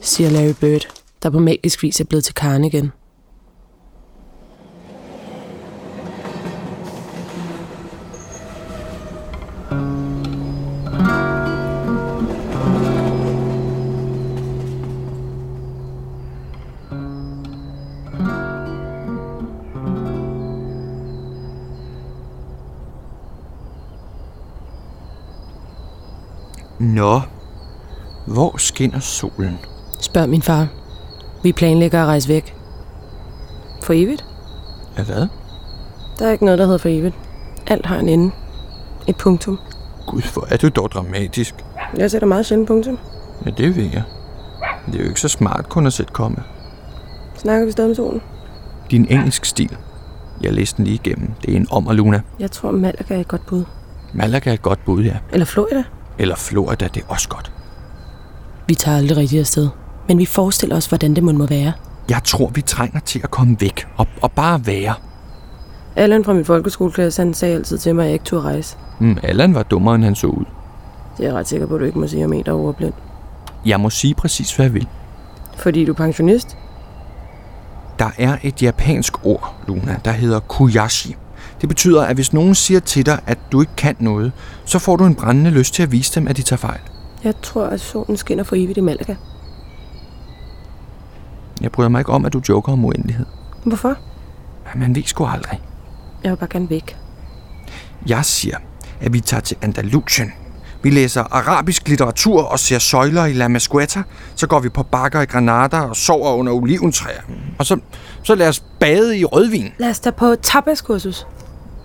Siger 0.00 0.30
Larry 0.30 0.54
Bird, 0.60 0.88
der 1.22 1.30
på 1.30 1.38
magisk 1.38 1.82
vis 1.82 2.00
er 2.00 2.04
blevet 2.04 2.24
til 2.24 2.34
Karen 2.34 2.64
igen. 2.64 2.92
Nå, 26.92 27.20
hvor 28.26 28.56
skinner 28.56 29.00
solen? 29.00 29.58
Spørg 30.00 30.28
min 30.28 30.42
far. 30.42 30.68
Vi 31.42 31.52
planlægger 31.52 32.02
at 32.02 32.06
rejse 32.06 32.28
væk. 32.28 32.56
For 33.82 33.92
evigt? 33.92 34.24
Ja, 34.98 35.02
hvad? 35.02 35.26
Der 36.18 36.26
er 36.26 36.32
ikke 36.32 36.44
noget, 36.44 36.58
der 36.58 36.64
hedder 36.64 36.78
for 36.78 36.88
evigt. 36.88 37.14
Alt 37.66 37.86
har 37.86 37.98
en 37.98 38.08
ende. 38.08 38.30
Et 39.06 39.16
punktum. 39.16 39.58
Gud, 40.06 40.32
hvor 40.32 40.46
er 40.50 40.56
du 40.56 40.68
dog 40.68 40.90
dramatisk. 40.90 41.54
Jeg 41.96 42.10
sætter 42.10 42.28
meget 42.28 42.46
sjældent 42.46 42.68
punktum. 42.68 42.98
Ja, 43.46 43.50
det 43.50 43.76
ved 43.76 43.84
jeg. 43.84 44.02
Det 44.86 44.94
er 44.94 45.02
jo 45.02 45.08
ikke 45.08 45.20
så 45.20 45.28
smart 45.28 45.68
kun 45.68 45.86
at 45.86 45.92
sætte 45.92 46.12
komme. 46.12 46.36
Snakker 47.36 47.66
vi 47.66 47.72
stadig 47.72 47.90
om 47.90 47.94
solen? 47.94 48.22
Din 48.90 49.06
engelsk 49.10 49.44
stil. 49.44 49.76
Jeg 50.42 50.52
læste 50.52 50.76
den 50.76 50.84
lige 50.84 51.00
igennem. 51.04 51.30
Det 51.42 51.52
er 51.52 51.56
en 51.56 51.66
om 51.70 51.86
og 51.86 51.94
Luna. 51.94 52.20
Jeg 52.38 52.50
tror, 52.50 52.70
Malaga 52.70 53.14
er 53.14 53.20
et 53.20 53.28
godt 53.28 53.46
bud. 53.46 53.64
Malaga 54.12 54.50
er 54.50 54.54
et 54.54 54.62
godt 54.62 54.84
bud, 54.84 55.02
ja. 55.02 55.16
Eller 55.32 55.46
Florida. 55.46 55.84
Eller 56.18 56.36
Florida, 56.36 56.88
det 56.94 57.02
er 57.02 57.06
også 57.08 57.28
godt. 57.28 57.52
Vi 58.66 58.74
tager 58.74 58.96
aldrig 58.96 59.16
rigtigt 59.16 59.40
afsted. 59.40 59.68
Men 60.08 60.18
vi 60.18 60.26
forestiller 60.26 60.76
os, 60.76 60.86
hvordan 60.86 61.14
det 61.14 61.24
må 61.24 61.32
må 61.32 61.46
være. 61.46 61.72
Jeg 62.10 62.20
tror, 62.24 62.48
vi 62.48 62.60
trænger 62.62 63.00
til 63.00 63.20
at 63.24 63.30
komme 63.30 63.56
væk 63.60 63.86
og, 63.96 64.06
og 64.22 64.32
bare 64.32 64.66
være. 64.66 64.94
Allan 65.96 66.24
fra 66.24 66.32
min 66.32 66.44
folkeskoleklasse, 66.44 67.22
han 67.22 67.34
sagde 67.34 67.54
altid 67.54 67.78
til 67.78 67.94
mig, 67.94 68.02
at 68.02 68.06
jeg 68.06 68.12
ikke 68.12 68.24
turde 68.24 68.42
rejse. 68.42 68.76
Mm, 68.98 69.18
Allan 69.22 69.54
var 69.54 69.62
dummere, 69.62 69.94
end 69.94 70.04
han 70.04 70.14
så 70.14 70.26
ud. 70.26 70.44
Det 71.16 71.24
er 71.24 71.28
jeg 71.28 71.34
ret 71.34 71.48
sikker 71.48 71.66
på, 71.66 71.74
at 71.74 71.80
du 71.80 71.84
ikke 71.84 71.98
må 71.98 72.06
sige 72.06 72.24
om 72.24 72.32
en, 72.32 72.44
der 72.44 72.52
er 72.52 72.56
overblind. 72.56 72.92
Jeg 73.66 73.80
må 73.80 73.90
sige 73.90 74.14
præcis, 74.14 74.56
hvad 74.56 74.66
jeg 74.66 74.74
vil. 74.74 74.88
Fordi 75.56 75.84
du 75.84 75.92
er 75.92 75.96
pensionist? 75.96 76.56
Der 77.98 78.10
er 78.18 78.36
et 78.42 78.62
japansk 78.62 79.26
ord, 79.26 79.54
Luna, 79.68 80.00
der 80.04 80.10
hedder 80.10 80.40
kuyashi. 80.40 81.16
Det 81.62 81.68
betyder, 81.68 82.02
at 82.02 82.14
hvis 82.14 82.32
nogen 82.32 82.54
siger 82.54 82.80
til 82.80 83.06
dig, 83.06 83.20
at 83.26 83.38
du 83.52 83.60
ikke 83.60 83.76
kan 83.76 83.96
noget, 83.98 84.32
så 84.64 84.78
får 84.78 84.96
du 84.96 85.04
en 85.04 85.14
brændende 85.14 85.50
lyst 85.50 85.74
til 85.74 85.82
at 85.82 85.92
vise 85.92 86.14
dem, 86.14 86.28
at 86.28 86.36
de 86.36 86.42
tager 86.42 86.58
fejl. 86.58 86.80
Jeg 87.24 87.34
tror, 87.42 87.66
at 87.66 87.80
solen 87.80 88.16
skinner 88.16 88.44
for 88.44 88.56
evigt 88.56 88.78
i 88.78 88.80
Malaga. 88.80 89.14
Jeg 91.60 91.72
bryder 91.72 91.88
mig 91.88 91.98
ikke 91.98 92.12
om, 92.12 92.24
at 92.24 92.32
du 92.32 92.42
joker 92.48 92.72
om 92.72 92.84
uendelighed. 92.84 93.26
Hvorfor? 93.64 93.96
Man 94.76 94.94
ved 94.94 95.02
sgu 95.06 95.26
aldrig. 95.26 95.60
Jeg 96.24 96.30
vil 96.30 96.36
bare 96.36 96.48
gerne 96.50 96.70
væk. 96.70 96.96
Jeg 98.06 98.24
siger, 98.24 98.56
at 99.00 99.12
vi 99.12 99.20
tager 99.20 99.40
til 99.40 99.56
Andalusien. 99.62 100.32
Vi 100.82 100.90
læser 100.90 101.22
arabisk 101.30 101.88
litteratur 101.88 102.42
og 102.42 102.58
ser 102.58 102.78
søjler 102.78 103.24
i 103.24 103.32
La 103.32 103.48
Masqueta. 103.48 104.02
Så 104.34 104.46
går 104.46 104.60
vi 104.60 104.68
på 104.68 104.82
bakker 104.82 105.20
i 105.20 105.24
Granada 105.24 105.80
og 105.80 105.96
sover 105.96 106.32
under 106.32 106.52
oliventræer. 106.52 107.22
Og 107.58 107.66
så, 107.66 107.80
så 108.22 108.34
lad 108.34 108.48
os 108.48 108.60
bade 108.80 109.18
i 109.18 109.24
rødvin. 109.24 109.72
Lad 109.78 109.90
os 109.90 110.00
tage 110.00 110.12
på 110.12 110.34
tapaskursus. 110.42 111.26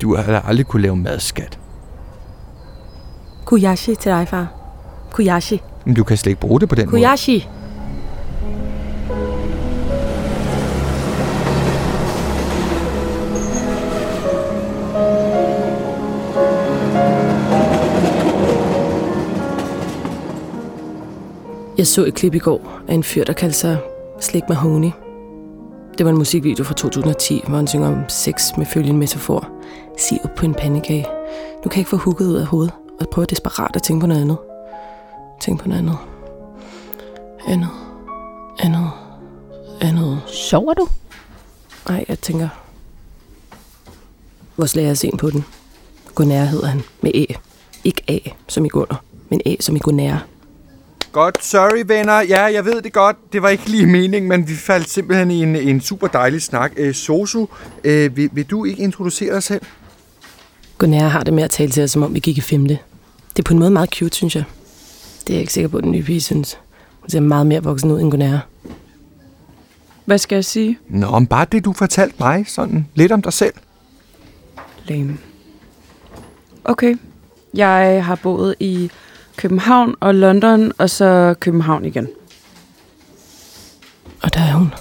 Du 0.02 0.16
har 0.16 0.42
aldrig 0.48 0.66
kunne 0.66 0.82
lave 0.82 0.96
madskat. 0.96 1.60
Kuyashi 3.46 3.96
til 3.96 4.12
dig, 4.12 4.28
far. 4.28 4.48
Kuyashi. 5.12 5.62
Men 5.86 5.96
du 5.96 6.04
kan 6.04 6.18
slet 6.18 6.30
ikke 6.30 6.42
bruge 6.42 6.60
det 6.60 6.70
på 6.70 6.76
den 6.76 6.86
måde. 6.86 6.92
Kuyashi. 6.92 7.48
Jeg 21.78 21.88
så 21.88 22.06
et 22.06 22.14
klip 22.14 22.36
i 22.36 22.40
går 22.40 22.80
af 22.88 22.94
en 22.94 23.04
fyr, 23.04 23.24
der 23.24 23.34
kaldte 23.34 23.58
sig 23.58 23.78
Slik 24.20 24.44
Mahoney. 24.50 25.07
Det 25.98 26.06
var 26.06 26.12
en 26.12 26.18
musikvideo 26.18 26.64
fra 26.64 26.74
2010, 26.74 27.44
hvor 27.48 27.56
han 27.56 27.68
synger 27.68 27.88
om 27.88 28.10
sex 28.10 28.58
med 28.58 28.66
følgende 28.66 29.00
metafor. 29.00 29.50
Sig 29.98 30.20
op 30.24 30.36
på 30.36 30.46
en 30.46 30.54
pandekage. 30.54 31.06
Du 31.64 31.70
kan 31.70 31.80
ikke 31.80 31.90
få 31.90 31.98
hooket 31.98 32.26
ud 32.26 32.36
af 32.36 32.46
hovedet, 32.46 32.74
og 33.00 33.10
prøve 33.10 33.26
desperat 33.26 33.76
at 33.76 33.84
tænke 33.84 34.02
på 34.02 34.08
noget 34.08 34.22
andet. 34.22 34.38
Tænk 35.42 35.62
på 35.62 35.68
noget 35.68 35.82
andet. 35.82 35.98
Andet. 37.48 37.70
Andet. 38.60 38.90
Andet. 39.82 40.22
Sover 40.28 40.74
du? 40.74 40.88
Nej, 41.90 42.06
jeg 42.08 42.20
tænker... 42.20 42.50
Vores 44.58 44.76
lærer 44.76 44.90
er 44.90 44.94
sen 44.94 45.18
på 45.18 45.30
den. 45.30 45.46
Gunnar 46.16 46.46
hedder 46.46 46.68
han. 46.68 46.82
Med 47.02 47.12
æ. 47.14 47.26
Ikke 47.84 48.02
A, 48.08 48.18
som 48.48 48.66
i 48.66 48.70
Gunnar, 48.70 49.04
men 49.30 49.42
A, 49.46 49.56
som 49.60 49.76
i 49.76 49.80
Gunnar. 49.80 50.26
Godt, 51.18 51.46
sorry 51.46 51.84
venner. 51.86 52.22
Ja, 52.22 52.44
jeg 52.44 52.66
ved 52.66 52.82
det 52.82 52.94
godt. 52.94 53.18
Det 53.34 53.42
var 53.42 53.50
ikke 53.50 53.70
lige 53.70 53.86
meningen, 53.86 54.30
men 54.30 54.48
vi 54.48 54.56
faldt 54.56 54.90
simpelthen 54.90 55.32
i 55.32 55.44
en, 55.44 55.56
en 55.56 55.82
super 55.82 56.08
dejlig 56.08 56.42
snak. 56.42 56.72
Øh, 56.78 56.94
Sosu, 56.94 57.46
øh, 57.84 58.18
vil, 58.18 58.30
vil 58.34 58.46
du 58.46 58.66
ikke 58.66 58.84
introducere 58.84 59.34
dig 59.34 59.44
selv? 59.44 59.62
Gunnar 60.78 61.08
har 61.08 61.24
det 61.24 61.34
med 61.34 61.44
at 61.44 61.50
tale 61.50 61.72
til 61.72 61.84
os, 61.84 61.92
som 61.92 62.04
om 62.04 62.14
vi 62.14 62.20
gik 62.20 62.38
i 62.38 62.42
femte. 62.42 62.80
Det 63.30 63.40
er 63.40 63.44
på 63.44 63.54
en 63.54 63.60
måde 63.60 63.72
meget 63.72 63.90
cute, 63.90 64.16
synes 64.16 64.36
jeg. 64.36 64.44
Det 65.22 65.30
er 65.30 65.34
jeg 65.34 65.42
ikke 65.42 65.54
sikker 65.54 65.68
på, 65.68 65.78
at 65.78 65.84
den 65.84 65.92
nye 65.92 66.04
pige 66.04 66.22
synes. 66.22 66.60
Hun 67.00 67.10
ser 67.10 67.20
meget 67.20 67.46
mere 67.46 67.64
voksen 67.64 67.92
ud, 67.92 68.02
end 68.02 68.12
hun 68.12 68.22
er. 68.22 68.40
Hvad 70.06 70.18
skal 70.18 70.36
jeg 70.36 70.46
sige? 70.46 70.80
Nå, 70.90 71.08
om 71.08 71.28
bare 71.28 71.46
det, 71.52 71.66
du 71.66 71.74
fortalte 71.74 72.16
mig, 72.20 72.46
sådan 72.48 72.88
lidt 72.96 73.12
om 73.12 73.22
dig 73.22 73.34
selv. 73.34 73.54
Lame. 74.86 75.18
Okay. 76.64 76.96
Jeg 77.54 78.06
har 78.06 78.16
boet 78.16 78.56
i 78.60 78.92
København 79.38 79.96
og 80.00 80.16
London, 80.16 80.72
og 80.78 80.90
så 80.90 81.36
København 81.40 81.86
igen. 81.86 82.08
Og 84.24 84.34
der 84.34 84.40
er 84.40 84.54
hun. 84.54 84.74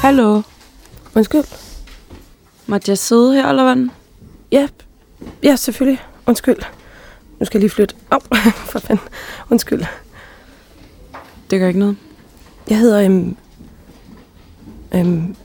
Hallo. 0.00 0.42
Undskyld. 1.14 1.44
Måtte 2.66 2.90
jeg 2.90 2.98
sidde 2.98 3.34
her, 3.34 3.48
eller 3.48 3.74
hvad? 3.74 3.88
Ja, 4.52 4.68
ja, 5.42 5.56
selvfølgelig. 5.56 6.02
Undskyld. 6.26 6.56
Nu 7.40 7.46
skal 7.46 7.58
jeg 7.58 7.60
lige 7.60 7.70
flytte. 7.70 7.94
Au, 8.10 8.18
oh, 8.30 8.38
for 8.70 8.78
fanden. 8.78 9.08
Undskyld. 9.50 9.84
Det 11.50 11.60
gør 11.60 11.68
ikke 11.68 11.80
noget. 11.80 11.96
Jeg 12.70 12.78
hedder... 12.78 13.06
Um, 13.08 13.36
um, 14.94 15.36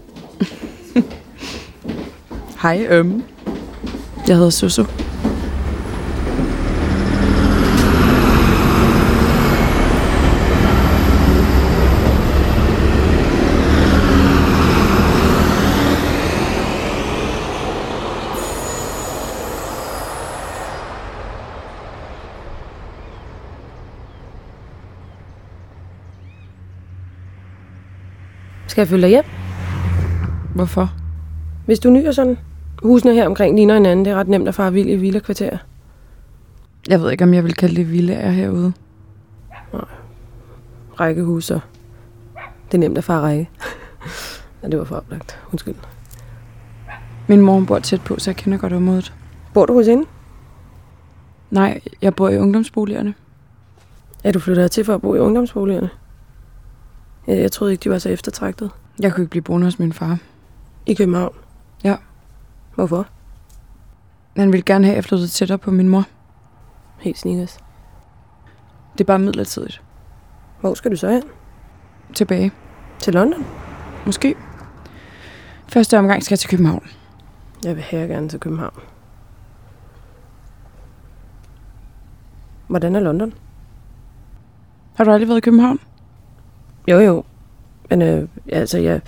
Hej, 2.62 2.86
øhm. 2.90 3.24
Jeg 4.28 4.36
hedder 4.36 4.50
Susu. 4.50 4.84
Skal 28.76 28.82
jeg 28.82 28.88
følge 28.88 29.02
dig 29.02 29.10
hjem? 29.10 29.24
Hvorfor? 30.56 30.94
Hvis 31.66 31.80
du 31.80 31.90
nyder 31.90 32.12
sådan. 32.12 32.38
Husene 32.84 33.14
her 33.14 33.26
omkring 33.26 33.56
ligner 33.56 33.74
hinanden. 33.74 34.06
Det 34.06 34.12
er 34.12 34.16
ret 34.16 34.28
nemt 34.28 34.48
at 34.48 34.56
fare 34.56 34.74
vild 34.74 34.90
i 34.90 34.96
villa 34.96 35.20
kvarter. 35.20 35.58
Jeg 36.88 37.02
ved 37.02 37.12
ikke, 37.12 37.24
om 37.24 37.34
jeg 37.34 37.44
vil 37.44 37.54
kalde 37.54 37.76
det 37.76 37.92
villaer 37.92 38.32
herude. 38.32 38.74
Rækkehuser. 41.00 41.60
Det 42.72 42.74
er 42.74 42.78
nemt 42.78 42.98
at 42.98 43.04
fare 43.04 43.22
række. 43.22 43.50
ja, 44.64 44.68
det 44.68 44.80
var 44.80 44.86
for 44.86 44.96
oplagt. 44.96 45.40
Undskyld. 45.52 45.76
Min 47.28 47.42
mor 47.42 47.64
bor 47.68 47.80
tæt 47.80 48.02
på, 48.02 48.20
så 48.20 48.32
jeg 48.32 48.36
kender 48.36 48.58
godt 48.58 48.74
området. 48.74 49.14
Bor 49.54 49.66
du 49.66 49.74
hos 49.74 49.88
hende? 49.88 50.06
Nej, 51.52 51.82
jeg 52.02 52.16
bor 52.16 52.30
i 52.30 52.38
ungdomsboligerne. 52.38 53.14
Er 54.24 54.32
du 54.32 54.40
flyttet 54.40 54.72
til 54.72 54.86
for 54.86 54.96
at 54.96 55.02
bo 55.02 55.16
i 55.16 55.20
ungdomsboligerne? 55.20 55.90
Jeg, 57.28 57.38
jeg 57.38 57.52
troede 57.52 57.74
ikke, 57.74 57.84
de 57.84 57.90
var 57.90 57.98
så 57.98 58.10
eftertragtet. 58.10 58.72
Jeg 59.00 59.14
kunne 59.14 59.24
ikke 59.24 59.30
blive 59.30 59.42
boende 59.42 59.66
hos 59.68 59.80
min 59.80 59.94
far. 59.94 60.18
I 60.86 60.94
København? 60.94 61.36
Ja. 61.84 61.98
Hvorfor? 62.76 63.08
Han 64.38 64.52
ville 64.52 64.64
gerne 64.64 64.86
have, 64.86 64.94
at 64.94 64.96
jeg 64.96 65.04
flyttede 65.04 65.30
tættere 65.30 65.58
på 65.58 65.72
min 65.72 65.90
mor. 65.90 66.04
Helt 67.00 67.18
snikkers. 67.18 67.58
Det 68.94 69.02
er 69.02 69.06
bare 69.06 69.20
midlertidigt. 69.20 69.82
Hvor 70.60 70.74
skal 70.74 70.92
du 70.92 70.96
så 70.96 71.10
hen? 71.10 71.24
Tilbage. 72.14 72.52
Til 73.00 73.14
London? 73.14 73.46
Måske. 74.06 74.36
Første 75.68 76.00
omgang 76.00 76.24
skal 76.24 76.34
jeg 76.34 76.40
til 76.40 76.50
København. 76.50 76.84
Jeg 77.64 77.76
vil 77.76 77.84
her 77.84 78.08
gerne 78.08 78.30
til 78.30 78.40
København. 78.40 78.80
Hvordan 82.68 82.96
er 82.96 83.00
London? 83.00 83.34
Har 84.96 85.04
du 85.04 85.12
aldrig 85.12 85.28
været 85.28 85.38
i 85.38 85.42
København? 85.42 85.80
Jo, 86.88 87.00
jo. 87.00 87.24
Men 87.90 88.02
øh, 88.02 88.28
altså, 88.52 88.78
jeg, 88.78 89.02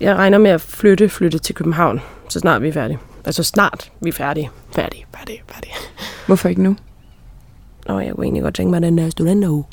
jeg 0.00 0.16
regner 0.16 0.38
med 0.38 0.50
at 0.50 0.60
flytte, 0.60 1.08
flytte 1.08 1.38
til 1.38 1.54
København, 1.54 2.00
så 2.28 2.40
snart 2.40 2.62
vi 2.62 2.68
er 2.68 2.72
færdige. 2.72 2.98
Altså 3.24 3.42
snart 3.42 3.92
vi 4.00 4.08
er 4.08 4.12
færdige. 4.12 4.50
Færdige, 4.72 5.06
færdige, 5.16 5.42
færdige. 5.48 5.72
Hvorfor 6.26 6.48
ikke 6.48 6.62
nu? 6.62 6.76
Nå, 7.86 8.00
jeg 8.00 8.14
kunne 8.14 8.24
egentlig 8.24 8.42
godt 8.42 8.54
tænke 8.54 8.70
mig 8.70 8.82
den 8.82 8.98
der 8.98 9.10
studenteruge. 9.10 9.64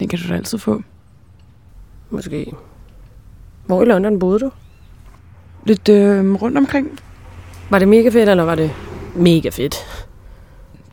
Den 0.00 0.08
kan 0.08 0.18
du 0.18 0.28
da 0.28 0.34
altid 0.34 0.58
få. 0.58 0.82
Måske. 2.10 2.52
Hvor 3.66 3.82
i 3.82 3.84
London 3.84 4.18
boede 4.18 4.38
du? 4.38 4.50
Lidt 5.64 5.88
øh, 5.88 6.34
rundt 6.34 6.58
omkring. 6.58 7.00
Var 7.70 7.78
det 7.78 7.88
mega 7.88 8.08
fedt, 8.08 8.28
eller 8.28 8.44
var 8.44 8.54
det 8.54 8.70
mega 9.14 9.48
fedt? 9.48 9.76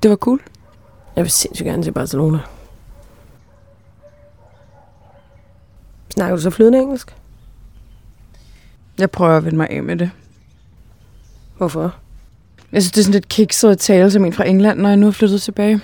Det 0.03 0.09
var 0.09 0.15
cool. 0.15 0.41
Jeg 1.15 1.23
vil 1.23 1.31
sindssygt 1.31 1.65
gerne 1.65 1.83
til 1.83 1.91
Barcelona. 1.91 2.39
Snakker 6.13 6.35
du 6.35 6.41
så 6.41 6.49
flydende 6.49 6.79
engelsk? 6.79 7.15
Jeg 8.97 9.11
prøver 9.11 9.37
at 9.37 9.45
vende 9.45 9.57
mig 9.57 9.69
af 9.69 9.83
med 9.83 9.95
det. 9.95 10.11
Hvorfor? 11.57 11.95
Jeg 12.71 12.81
synes, 12.81 12.91
det 12.91 12.99
er 12.99 13.03
sådan 13.03 13.13
lidt 13.13 13.29
kikset 13.29 13.69
at 13.69 13.77
tale 13.77 14.11
som 14.11 14.25
en 14.25 14.33
fra 14.33 14.47
England, 14.47 14.79
når 14.79 14.89
jeg 14.89 14.97
nu 14.97 15.07
er 15.07 15.11
flyttet 15.11 15.41
tilbage. 15.41 15.81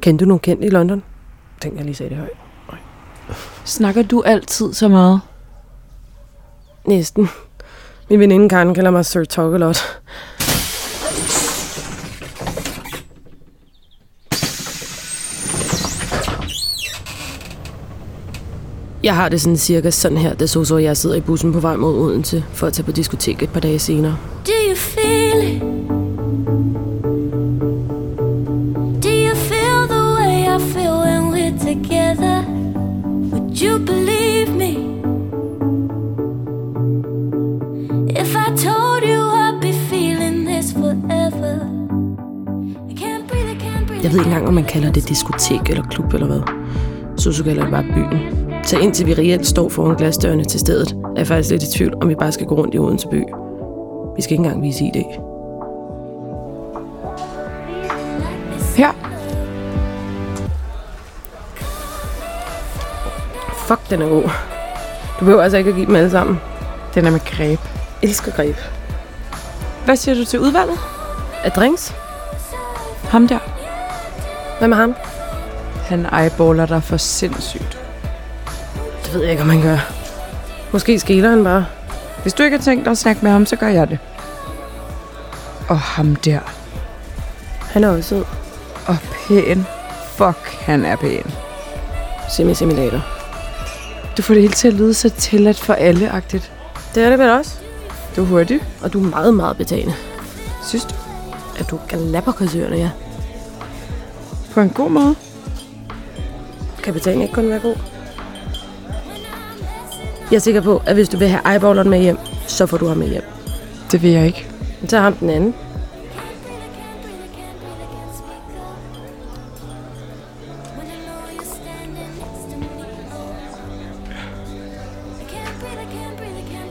Kendte 0.00 0.24
du 0.24 0.28
nogen 0.28 0.40
kendt 0.40 0.64
i 0.64 0.68
London? 0.68 1.02
Tænk, 1.60 1.76
jeg 1.76 1.84
lige 1.84 1.94
sagde 1.94 2.10
det 2.10 2.18
højt. 2.18 2.30
Snakker 3.64 4.02
du 4.02 4.22
altid 4.22 4.72
så 4.72 4.88
meget? 4.88 5.20
Næsten. 6.86 7.28
Min 8.10 8.20
veninde 8.20 8.48
Karen 8.48 8.74
kalder 8.74 8.90
mig 8.90 9.06
Sir 9.06 9.24
Talkalot. 9.24 9.78
Jeg 19.08 19.16
har 19.16 19.28
det 19.28 19.40
sådan 19.40 19.56
cirka 19.56 19.90
sådan 19.90 20.18
her, 20.18 20.34
da 20.34 20.46
Soso 20.46 20.74
og 20.74 20.82
jeg 20.82 20.96
sidder 20.96 21.16
i 21.16 21.20
bussen 21.20 21.52
på 21.52 21.60
vej 21.60 21.76
mod 21.76 21.94
Odense 21.94 22.44
for 22.52 22.66
at 22.66 22.72
tage 22.72 22.84
på 22.84 22.92
diskotek 22.92 23.42
et 23.42 23.50
par 23.50 23.60
dage 23.60 23.78
senere. 23.78 24.16
Do 24.46 24.52
you 24.68 24.76
feel 24.76 25.54
it? 25.54 25.62
Do 29.02 29.08
you 29.08 29.34
feel 29.34 29.80
the 29.88 30.02
way 30.18 30.56
I 30.56 30.60
feel 30.72 30.92
when 31.04 31.22
we're 31.34 31.58
together? 31.68 32.44
Would 33.32 33.62
you 33.62 33.78
believe 33.78 34.50
me? 34.62 34.72
If 38.22 38.36
I 38.36 38.48
told 38.66 39.02
you 39.12 39.20
I'd 39.44 39.60
be 39.60 39.72
feeling 39.72 40.46
this 40.46 40.72
forever. 40.72 41.54
I 42.90 42.94
can't 42.94 43.28
breathe, 43.28 43.50
I 43.50 43.58
can't 43.64 43.86
breathe. 43.86 44.02
Jeg 44.02 44.12
ved 44.12 44.18
ikke 44.18 44.28
engang, 44.30 44.48
om 44.48 44.54
man 44.54 44.64
kalder 44.64 44.92
det 44.92 45.08
diskotek 45.08 45.60
eller 45.70 45.82
klub 45.90 46.14
eller 46.14 46.26
hvad. 46.26 46.40
Soso 47.16 47.44
kalder 47.44 47.62
det 47.62 47.70
bare 47.70 47.84
byen. 47.84 48.47
Så 48.68 48.78
indtil 48.78 49.06
vi 49.06 49.14
reelt 49.14 49.46
står 49.46 49.68
foran 49.68 49.96
glasdørene 49.96 50.44
til 50.44 50.60
stedet, 50.60 50.92
er 50.92 51.12
jeg 51.16 51.26
faktisk 51.26 51.50
lidt 51.50 51.62
i 51.62 51.78
tvivl, 51.78 51.94
om 52.02 52.08
vi 52.08 52.14
bare 52.14 52.32
skal 52.32 52.46
gå 52.46 52.54
rundt 52.54 52.74
i 52.74 52.78
Odense 52.78 53.08
by. 53.08 53.24
Vi 54.16 54.22
skal 54.22 54.32
ikke 54.32 54.44
engang 54.44 54.62
vise 54.62 54.84
ID. 54.84 55.02
Her. 58.76 58.92
Fuck, 63.66 63.90
den 63.90 64.02
er 64.02 64.08
god. 64.08 64.22
Du 65.20 65.24
behøver 65.24 65.42
altså 65.42 65.58
ikke 65.58 65.70
at 65.70 65.76
give 65.76 65.86
dem 65.86 65.96
alle 65.96 66.10
sammen. 66.10 66.40
Den 66.94 67.06
er 67.06 67.10
med 67.10 67.20
greb. 67.20 67.60
Elsker 68.02 68.32
greb. 68.32 68.56
Hvad 69.84 69.96
siger 69.96 70.14
du 70.14 70.24
til 70.24 70.40
udvalget? 70.40 70.78
Er 71.44 71.50
drinks? 71.50 71.94
Ham 73.04 73.28
der. 73.28 73.38
Hvad 74.58 74.68
med 74.68 74.76
ham? 74.76 74.94
Han 75.74 76.06
eyeballer 76.12 76.66
dig 76.66 76.82
for 76.82 76.96
sindssygt. 76.96 77.87
Det 79.08 79.14
ved 79.16 79.22
jeg 79.22 79.30
ikke, 79.30 79.42
om 79.42 79.48
han 79.48 79.62
gør. 79.62 79.78
Måske 80.72 80.98
skiller 80.98 81.30
han 81.30 81.44
bare. 81.44 81.66
Hvis 82.22 82.32
du 82.34 82.42
ikke 82.42 82.56
har 82.56 82.64
tænkt 82.64 82.84
dig 82.84 82.90
at 82.90 82.98
snakke 82.98 83.20
med 83.22 83.30
ham, 83.30 83.46
så 83.46 83.56
gør 83.56 83.68
jeg 83.68 83.88
det. 83.90 83.98
Og 85.68 85.78
ham 85.78 86.16
der. 86.16 86.40
Han 87.60 87.84
er 87.84 87.88
også 87.88 88.08
sød. 88.08 88.24
Og 88.86 88.96
pæn. 89.12 89.66
Fuck, 90.16 90.48
han 90.60 90.84
er 90.84 90.96
pæn. 90.96 91.34
Semi-simulator. 92.30 93.00
Du 94.16 94.22
får 94.22 94.34
det 94.34 94.42
hele 94.42 94.54
til 94.54 94.68
at 94.68 94.74
lyde 94.74 94.94
så 94.94 95.10
tilladt 95.10 95.60
for 95.60 95.74
alle-agtigt. 95.74 96.52
Det 96.94 97.02
er 97.02 97.10
det 97.10 97.18
vel 97.18 97.30
også. 97.30 97.56
Du 98.16 98.22
er 98.22 98.26
hurtig. 98.26 98.60
Og 98.82 98.92
du 98.92 99.04
er 99.04 99.08
meget, 99.08 99.34
meget 99.34 99.56
betagende. 99.56 99.94
Synes 100.68 100.84
du? 100.84 100.94
At 101.58 101.70
du 101.70 101.78
galapper 101.88 102.32
kursørerne, 102.32 102.76
ja. 102.76 102.90
På 104.54 104.60
en 104.60 104.70
god 104.70 104.90
måde. 104.90 105.14
Kan 106.82 106.94
betaling 106.94 107.22
ikke 107.22 107.34
kun 107.34 107.48
være 107.48 107.60
god? 107.60 107.76
Jeg 110.30 110.36
er 110.36 110.40
sikker 110.40 110.60
på, 110.60 110.82
at 110.86 110.94
hvis 110.94 111.08
du 111.08 111.18
vil 111.18 111.28
have 111.28 111.54
eyeballeren 111.54 111.90
med 111.90 112.00
hjem, 112.00 112.18
så 112.46 112.66
får 112.66 112.76
du 112.76 112.86
ham 112.86 112.96
med 112.96 113.08
hjem. 113.08 113.22
Det 113.92 114.02
vil 114.02 114.10
jeg 114.10 114.26
ikke. 114.26 114.46
Så 114.88 114.98
ham 114.98 115.14
den 115.14 115.30
anden. 115.30 115.54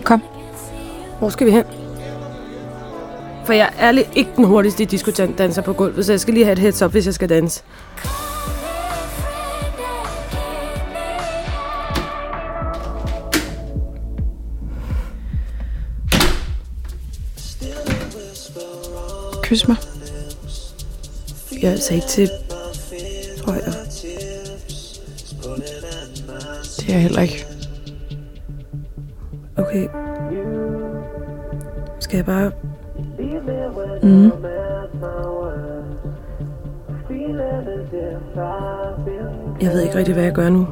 Kom. 0.03 0.23
Hvor 1.19 1.29
skal 1.29 1.47
vi 1.47 1.51
hen? 1.51 1.63
For 3.45 3.53
jeg 3.53 3.69
er 3.77 3.87
ærligt 3.87 4.09
ikke 4.15 4.31
den 4.35 4.43
hurtigste 4.45 4.85
diskutant 4.85 5.37
danser 5.37 5.61
på 5.61 5.73
gulvet, 5.73 6.05
så 6.05 6.13
jeg 6.13 6.19
skal 6.19 6.33
lige 6.33 6.43
have 6.43 6.53
et 6.53 6.59
heads 6.59 6.81
up, 6.81 6.91
hvis 6.91 7.05
jeg 7.05 7.13
skal 7.13 7.29
danse. 7.29 7.63
Kysse 19.47 19.67
mig. 19.67 19.77
Jeg 21.51 21.59
sagde 21.61 21.71
altså 21.71 21.93
ikke 21.93 22.07
til... 22.07 22.29
Tror 23.37 23.53
jeg. 23.53 23.73
Det 26.77 26.89
er 26.89 26.93
jeg 26.93 27.01
heller 27.01 27.21
ikke. 27.21 27.45
Okay. 29.57 29.87
Skal 31.99 32.17
jeg 32.17 32.25
bare... 32.25 32.51
Mm. 34.03 34.31
Jeg 39.61 39.71
ved 39.71 39.81
ikke 39.81 39.95
rigtig, 39.95 40.13
hvad 40.13 40.23
jeg 40.23 40.33
gør 40.33 40.49
nu. 40.49 40.67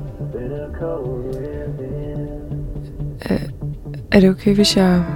Er, 3.21 3.37
er 4.11 4.19
det 4.19 4.29
okay, 4.29 4.55
hvis 4.55 4.77
jeg... 4.77 5.14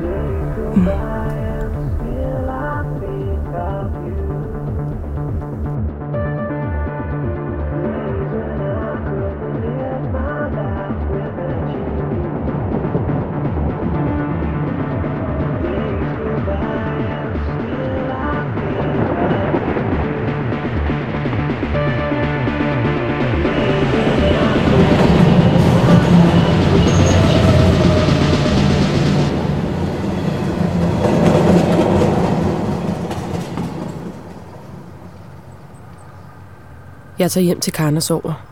Jeg 37.20 37.32
tager 37.32 37.46
hjem 37.46 37.60
til 37.60 37.74
Karen 37.74 37.98
og 37.98 38.04
sover. 38.04 38.46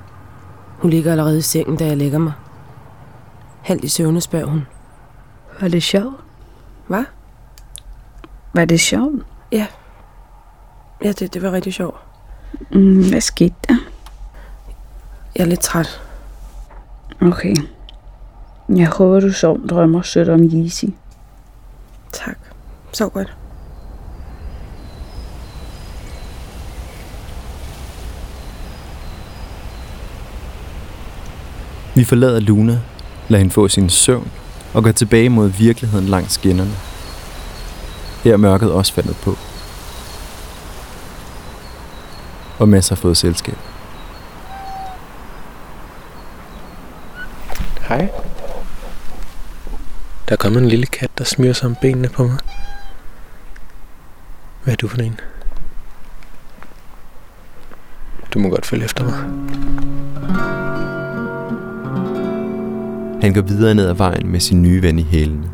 Hun 0.78 0.92
ligger 0.92 1.12
allerede 1.12 1.38
i 1.38 1.42
sengen, 1.42 1.78
da 1.78 1.86
jeg 1.86 1.98
lægger 1.98 2.20
mig. 2.20 2.34
Halvt 3.62 3.84
i 3.84 3.88
søvne 3.88 4.22
spørger 4.22 4.46
hun. 4.46 4.68
Var 5.62 5.68
det 5.68 5.84
sjovt? 5.84 6.16
Hvad? 6.88 7.04
Var 8.54 8.66
det 8.66 8.80
sjovt? 8.80 9.26
Ja. 9.52 9.68
Ja, 11.04 11.12
det, 11.12 11.34
det 11.34 11.42
var 11.42 11.52
rigtig 11.52 11.74
sjovt. 11.74 11.98
Mm, 12.72 13.10
hvad 13.10 13.22
skete 13.22 13.56
der? 13.68 13.78
Jeg 15.36 15.44
er 15.44 15.48
lidt 15.48 15.60
træt. 15.60 16.02
Okay. 17.22 17.56
Jeg 18.70 18.88
håber, 18.88 19.20
du 19.20 19.32
sov 19.32 19.68
drømmer 19.68 20.02
sødt 20.02 20.30
om 20.30 20.44
Yeezy. 20.44 20.86
Tak. 22.12 22.38
Sov 22.94 23.10
godt. 23.10 23.38
Vi 31.98 32.04
forlader 32.04 32.40
Luna, 32.40 32.80
lader 33.28 33.40
hende 33.40 33.54
få 33.54 33.68
sin 33.68 33.90
søvn 33.90 34.32
og 34.74 34.84
går 34.84 34.92
tilbage 34.92 35.30
mod 35.30 35.50
virkeligheden 35.50 36.06
langs 36.06 36.34
skinnerne. 36.34 36.72
Her 38.24 38.34
er 38.34 38.38
mørket 38.38 38.72
også 38.72 38.94
faldet 38.94 39.16
på. 39.16 39.38
Og 42.60 42.70
Mads 42.70 42.90
har 42.90 42.96
fået 42.96 43.18
selskab. 43.18 43.58
Hej. 47.88 48.10
Der 50.28 50.34
er 50.34 50.36
kommet 50.36 50.62
en 50.62 50.70
lille 50.70 50.86
kat, 50.86 51.10
der 51.18 51.24
smyrer 51.24 51.54
sig 51.54 51.66
om 51.66 51.76
benene 51.82 52.10
på 52.10 52.24
mig. 52.24 52.38
Hvad 54.64 54.74
er 54.74 54.78
du 54.78 54.88
for 54.88 54.98
en? 54.98 55.20
Du 58.34 58.40
må 58.40 58.50
godt 58.50 58.66
følge 58.66 58.86
efter 58.86 59.04
mig. 59.04 60.97
Han 63.28 63.34
går 63.34 63.42
videre 63.42 63.76
ned 63.76 63.90
ad 63.90 63.94
vejen 63.94 64.28
med 64.28 64.40
sin 64.40 64.62
nye 64.62 64.82
ven 64.82 65.00
i 65.00 65.04
hælene. 65.04 65.50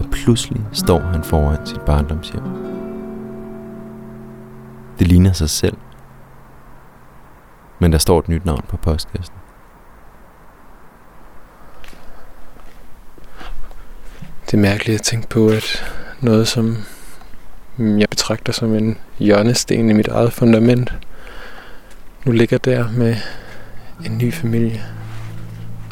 Og 0.00 0.06
pludselig 0.10 0.60
står 0.72 1.00
han 1.00 1.24
foran 1.24 1.66
sit 1.66 1.80
barndomshjem. 1.80 2.42
Det 4.98 5.06
ligner 5.06 5.32
sig 5.32 5.50
selv. 5.50 5.76
Men 7.78 7.92
der 7.92 7.98
står 7.98 8.18
et 8.18 8.28
nyt 8.28 8.44
navn 8.44 8.64
på 8.68 8.76
postkassen. 8.76 9.34
Det 14.46 14.54
er 14.54 14.58
mærkeligt 14.58 14.98
at 14.98 15.04
tænke 15.04 15.28
på, 15.28 15.48
at 15.48 15.84
noget, 16.20 16.48
som 16.48 16.76
jeg 17.78 18.08
betragter 18.10 18.52
som 18.52 18.74
en 18.74 18.98
hjørnesten 19.18 19.90
i 19.90 19.92
mit 19.92 20.08
eget 20.08 20.32
fundament, 20.32 20.94
nu 22.24 22.32
ligger 22.32 22.58
der 22.58 22.90
med 22.90 23.16
en 24.06 24.18
ny 24.18 24.32
familie. 24.32 24.95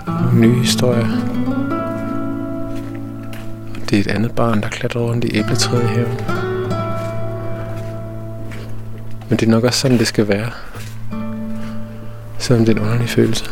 En 0.06 0.40
ny 0.40 0.54
historie. 0.54 1.06
Det 3.90 3.96
er 3.96 4.00
et 4.00 4.06
andet 4.06 4.32
barn, 4.32 4.60
der 4.60 4.68
klatrer 4.68 5.00
rundt 5.00 5.24
i 5.24 5.38
æbletræet 5.38 5.82
i 5.82 5.86
haven. 5.86 6.18
Men 9.28 9.38
det 9.38 9.46
er 9.46 9.50
nok 9.50 9.64
også 9.64 9.80
sådan, 9.80 9.98
det 9.98 10.06
skal 10.06 10.28
være. 10.28 10.50
Selvom 12.38 12.64
det 12.64 12.76
er 12.76 12.80
en 12.80 12.86
underlig 12.86 13.08
følelse. 13.08 13.44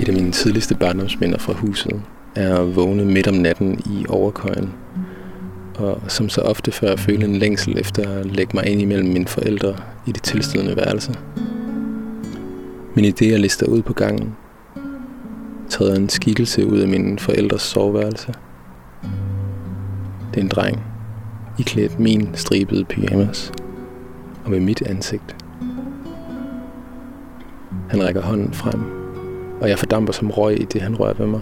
Et 0.00 0.08
af 0.08 0.14
mine 0.14 0.32
tidligste 0.32 0.74
barndomsminder 0.74 1.38
fra 1.38 1.52
huset 1.52 2.02
er 2.34 2.56
at 2.56 2.76
vågne 2.76 3.04
midt 3.04 3.28
om 3.28 3.34
natten 3.34 3.80
i 3.86 4.06
overkøjen. 4.08 4.72
Og 5.74 6.00
som 6.08 6.28
så 6.28 6.40
ofte 6.40 6.72
før 6.72 6.96
føle 6.96 7.24
en 7.24 7.36
længsel 7.36 7.78
efter 7.78 8.10
at 8.10 8.26
lægge 8.26 8.56
mig 8.56 8.66
ind 8.66 8.80
imellem 8.80 9.08
mine 9.08 9.26
forældre 9.26 9.76
i 10.06 10.12
det 10.12 10.22
tilstødende 10.22 10.76
værelse. 10.76 11.14
Mine 12.94 13.08
idéer 13.08 13.36
lister 13.36 13.66
ud 13.66 13.82
på 13.82 13.92
gangen. 13.92 14.36
Træder 15.70 15.94
en 15.96 16.08
skikkelse 16.08 16.66
ud 16.66 16.78
af 16.78 16.88
mine 16.88 17.18
forældres 17.18 17.62
soveværelse. 17.62 18.34
Det 20.30 20.40
er 20.40 20.44
en 20.44 20.48
dreng, 20.48 20.82
iklædt 21.58 22.00
min 22.00 22.28
stribede 22.34 22.84
pyjamas 22.84 23.52
og 24.44 24.50
med 24.50 24.60
mit 24.60 24.82
ansigt. 24.82 25.36
Han 27.90 28.04
rækker 28.04 28.22
hånden 28.22 28.52
frem, 28.52 28.80
og 29.60 29.68
jeg 29.68 29.78
fordamper 29.78 30.12
som 30.12 30.30
røg 30.30 30.60
i 30.60 30.64
det, 30.64 30.82
han 30.82 30.96
rører 30.96 31.14
ved 31.14 31.26
mig. 31.26 31.40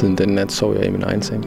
Siden 0.00 0.18
den 0.18 0.28
nat 0.28 0.52
sov 0.52 0.76
jeg 0.76 0.86
i 0.86 0.90
min 0.90 1.02
egen 1.02 1.22
seng. 1.22 1.46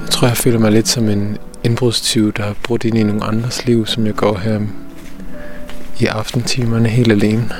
Jeg 0.00 0.10
tror, 0.10 0.28
jeg 0.28 0.36
føler 0.36 0.58
mig 0.58 0.72
lidt 0.72 0.88
som 0.88 1.08
en 1.08 1.38
indbrudstyv, 1.62 2.32
der 2.32 2.42
har 2.42 2.54
brudt 2.62 2.84
ind 2.84 2.98
i 2.98 3.02
nogle 3.02 3.24
andres 3.24 3.66
liv, 3.66 3.86
som 3.86 4.06
jeg 4.06 4.14
går 4.14 4.36
her 4.36 4.60
i 6.00 6.06
aftentimerne 6.06 6.88
helt 6.88 7.12
alene. 7.12 7.50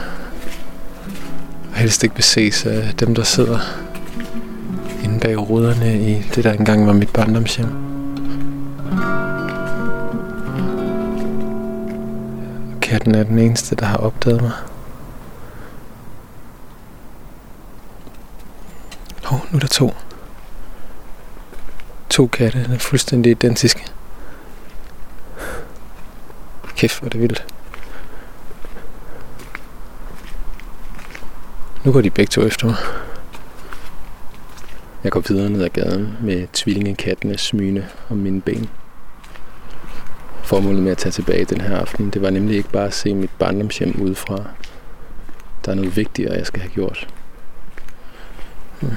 Og 1.71 1.77
helst 1.77 2.05
ikke 2.05 2.15
beses 2.15 2.67
af 2.67 2.95
dem, 3.01 3.15
der 3.15 3.23
sidder 3.23 3.59
inde 5.05 5.21
bag 5.21 5.51
ruderne 5.51 6.11
i 6.11 6.23
det, 6.35 6.45
der 6.45 6.53
engang 6.53 6.87
var 6.87 6.93
mit 6.93 7.11
barndomshjem. 7.11 7.69
Katten 12.83 13.15
er 13.15 13.23
den 13.23 13.39
eneste, 13.39 13.77
der 13.77 13.87
har 13.87 13.97
opdaget 13.97 14.43
mig. 14.43 14.53
Nu 19.55 19.59
er 19.59 19.61
der 19.61 19.69
to. 19.69 19.95
to 22.11 22.27
katte, 22.27 22.65
der 22.65 22.75
er 22.75 22.79
fuldstændig 22.79 23.31
identiske. 23.31 23.85
Kæft, 26.77 26.99
hvor 26.99 27.07
er 27.07 27.11
det 27.11 27.21
vildt. 27.21 27.47
Nu 31.85 31.93
går 31.93 32.01
de 32.01 32.11
begge 32.11 32.31
to 32.31 32.43
efter 32.47 32.67
mig. 32.67 32.77
Jeg 35.05 35.13
går 35.13 35.21
videre 35.29 35.51
ned 35.51 35.63
ad 35.63 35.69
gaden 35.71 36.17
med 36.21 36.47
tvillingekattene 36.53 37.39
smygende 37.39 37.87
om 38.11 38.17
mine 38.17 38.41
ben. 38.41 38.71
Formålet 40.43 40.83
med 40.83 40.93
at 40.93 40.99
tage 40.99 41.13
tilbage 41.13 41.45
den 41.45 41.61
her 41.61 41.77
aften, 41.79 42.11
det 42.11 42.23
var 42.23 42.31
nemlig 42.31 42.57
ikke 42.57 42.71
bare 42.71 42.87
at 42.87 42.95
se 42.95 43.15
mit 43.15 43.31
barndomshjem 43.39 44.01
udefra. 44.01 44.45
Der 45.65 45.71
er 45.71 45.75
noget 45.75 45.97
vigtigere, 45.97 46.35
jeg 46.35 46.47
skal 46.47 46.61
have 46.61 46.73
gjort. 46.73 47.09
Hmm. 48.81 48.97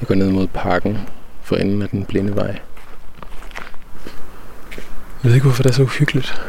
Jeg 0.00 0.08
går 0.08 0.14
ned 0.14 0.30
mod 0.30 0.46
parken 0.46 1.08
for 1.42 1.56
enden 1.56 1.82
af 1.82 1.88
den 1.88 2.04
blinde 2.04 2.36
vej. 2.36 2.60
Jeg 5.22 5.30
ved 5.30 5.34
ikke, 5.34 5.44
hvorfor 5.46 5.62
det 5.62 5.70
er 5.70 5.74
så 5.74 5.82
uhyggeligt. 5.82 6.42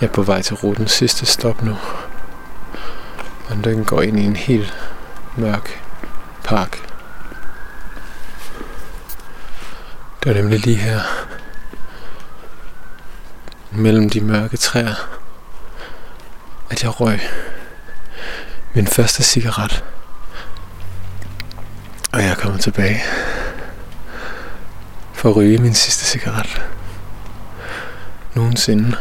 Jeg 0.00 0.08
er 0.08 0.12
på 0.12 0.22
vej 0.22 0.42
til 0.42 0.56
rutens 0.56 0.90
sidste 0.90 1.26
stop 1.26 1.62
nu. 1.62 1.76
Og 3.48 3.64
den 3.64 3.84
går 3.84 4.02
ind 4.02 4.18
i 4.18 4.24
en 4.24 4.36
helt 4.36 4.74
mørk 5.36 5.82
park. 6.44 6.72
Det 10.22 10.34
var 10.34 10.34
nemlig 10.34 10.60
lige 10.60 10.76
her, 10.76 11.00
mellem 13.70 14.10
de 14.10 14.20
mørke 14.20 14.56
træer, 14.56 15.08
at 16.70 16.82
jeg 16.82 17.00
røg 17.00 17.20
min 18.74 18.86
første 18.86 19.22
cigaret. 19.22 19.84
Og 22.12 22.22
jeg 22.22 22.30
er 22.30 22.34
kommet 22.34 22.60
tilbage 22.60 23.02
for 25.14 25.30
at 25.30 25.36
ryge 25.36 25.58
min 25.58 25.74
sidste 25.74 26.04
cigaret. 26.04 26.62
Nogensinde. 28.34 28.96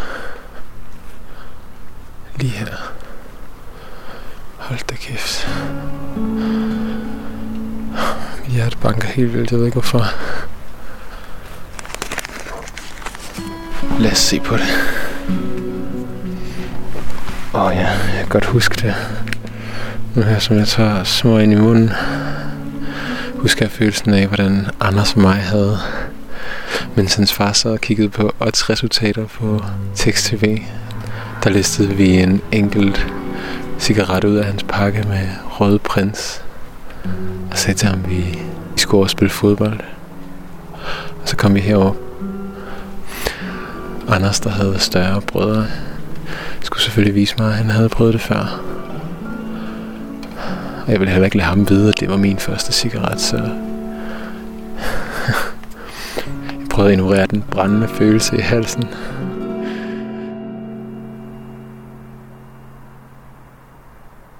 Lige 2.35 2.51
her. 2.51 2.93
Hold 4.57 4.79
da 4.89 4.95
kæft. 4.95 5.49
Mit 8.43 8.51
hjerte 8.55 8.77
banker 8.77 9.07
helt 9.07 9.33
vildt. 9.33 9.51
Jeg 9.51 9.59
ved 9.59 9.65
ikke 9.65 9.75
hvorfor. 9.75 10.05
Lad 13.99 14.11
os 14.11 14.17
se 14.17 14.39
på 14.39 14.57
det. 14.57 14.67
Åh 17.53 17.61
oh 17.61 17.75
ja, 17.75 17.87
jeg 17.87 18.17
kan 18.17 18.27
godt 18.29 18.45
huske 18.45 18.75
det. 18.75 18.95
Nu 20.15 20.21
her, 20.21 20.39
som 20.39 20.57
jeg 20.57 20.67
tager 20.67 21.03
små 21.03 21.37
ind 21.39 21.51
i 21.51 21.55
munden, 21.55 21.91
husker 23.35 23.65
jeg 23.65 23.71
følelsen 23.71 24.13
af, 24.13 24.27
hvordan 24.27 24.67
Anders 24.79 25.13
og 25.13 25.21
mig 25.21 25.35
havde, 25.35 25.77
mens 26.95 27.15
hans 27.15 27.33
far 27.33 27.53
sad 27.53 27.71
og 27.71 27.81
kiggede 27.81 28.09
på 28.09 28.35
odds-resultater 28.39 29.25
på 29.25 29.63
tekst-tv. 29.95 30.61
Der 31.43 31.49
listede 31.49 31.89
vi 31.89 32.09
en 32.09 32.41
enkelt 32.51 33.07
cigaret 33.79 34.23
ud 34.23 34.35
af 34.35 34.45
hans 34.45 34.63
pakke 34.63 35.03
med 35.07 35.27
røde 35.49 35.79
prins, 35.79 36.43
og 37.51 37.57
sagde 37.57 37.77
til 37.77 37.89
ham, 37.89 37.99
at 38.03 38.09
vi 38.09 38.39
skulle 38.75 38.99
over 38.99 39.07
spille 39.07 39.31
fodbold. 39.31 39.79
Og 41.21 41.27
så 41.29 41.35
kom 41.35 41.55
vi 41.55 41.59
herop. 41.59 41.97
Anders, 44.09 44.39
der 44.39 44.49
havde 44.49 44.79
større 44.79 45.21
brødre, 45.21 45.65
skulle 46.61 46.83
selvfølgelig 46.83 47.15
vise 47.15 47.35
mig, 47.37 47.47
at 47.47 47.53
han 47.53 47.69
havde 47.69 47.89
prøvet 47.89 48.13
det 48.13 48.21
før. 48.21 48.70
Og 50.91 50.93
jeg 50.93 50.99
ville 50.99 51.11
heller 51.11 51.25
ikke 51.25 51.37
lade 51.37 51.49
ham 51.49 51.69
vide, 51.69 51.89
at 51.89 51.99
det 51.99 52.09
var 52.09 52.17
min 52.17 52.37
første 52.37 52.73
cigaret, 52.73 53.21
så... 53.21 53.37
jeg 56.59 56.67
prøvede 56.71 56.93
at 56.93 56.97
ignorere 56.97 57.27
den 57.27 57.43
brændende 57.51 57.87
følelse 57.87 58.37
i 58.37 58.39
halsen. 58.39 58.83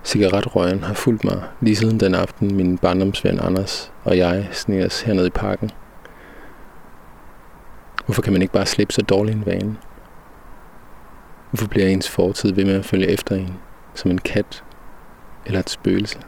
Cigaretrøgen 0.04 0.84
har 0.84 0.94
fulgt 0.94 1.24
mig 1.24 1.44
lige 1.62 1.76
siden 1.76 2.00
den 2.00 2.16
aften, 2.16 2.56
min 2.56 2.78
barndomsven 2.78 3.40
Anders 3.40 3.92
og 4.04 4.18
jeg 4.18 4.48
sneg 4.52 4.86
os 4.86 5.02
hernede 5.02 5.28
i 5.28 5.30
parken. 5.30 5.72
Hvorfor 8.06 8.22
kan 8.22 8.34
man 8.34 8.42
ikke 8.42 8.54
bare 8.54 8.66
slippe 8.66 8.94
så 8.94 9.02
dårlig 9.02 9.34
en 9.34 9.46
vane? 9.46 9.78
Hvorfor 11.52 11.68
bliver 11.68 11.88
ens 11.88 12.10
fortid 12.10 12.54
ved 12.54 12.66
med 12.66 12.76
at 12.76 12.86
følge 12.86 13.08
efter 13.08 13.36
en, 13.36 13.54
som 13.96 14.12
en 14.12 14.18
kat 14.18 14.64
eller 15.46 15.60
et 15.60 15.70
spøgelse? 15.70 16.20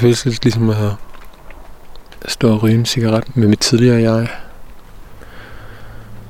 Føles 0.00 0.24
lidt 0.24 0.44
ligesom 0.44 0.70
at 0.70 0.92
stå 2.28 2.52
og 2.52 2.62
ryge 2.62 2.74
en 2.74 2.86
cigaret 2.86 3.36
med 3.36 3.48
mit 3.48 3.58
tidligere 3.60 4.12
jeg. 4.12 4.28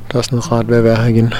Der 0.09 0.15
er 0.15 0.19
også 0.19 0.31
noget 0.31 0.53
rart 0.53 0.69
ved 0.69 0.77
at 0.77 0.85
være 0.85 0.97
her 0.97 1.07
igen. 1.07 1.35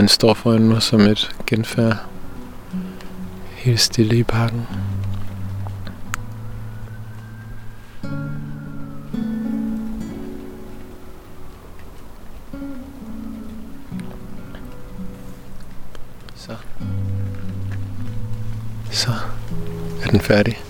Han 0.00 0.08
står 0.08 0.34
foran 0.34 0.68
mig 0.68 0.82
som 0.82 1.00
et 1.00 1.30
genfærd. 1.46 1.96
Helt 3.56 3.80
stille 3.80 4.16
i 4.16 4.22
parken. 4.22 4.66
Så. 16.34 16.56
Så 18.90 19.10
er 20.02 20.10
den 20.10 20.20
færdig. 20.20 20.69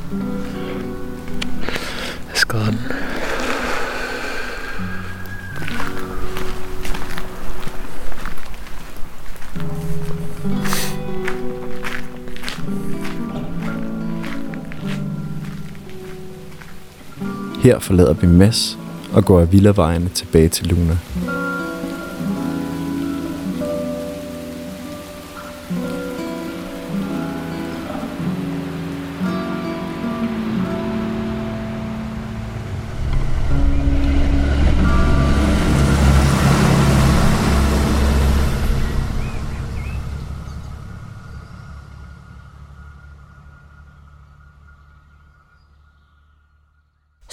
Her 17.70 17.78
forlader 17.78 18.12
vi 18.12 18.26
Mads 18.26 18.78
og 19.12 19.24
går 19.24 19.40
af 19.40 19.52
villavejene 19.52 20.08
tilbage 20.08 20.48
til 20.48 20.66
Luna. 20.66 20.98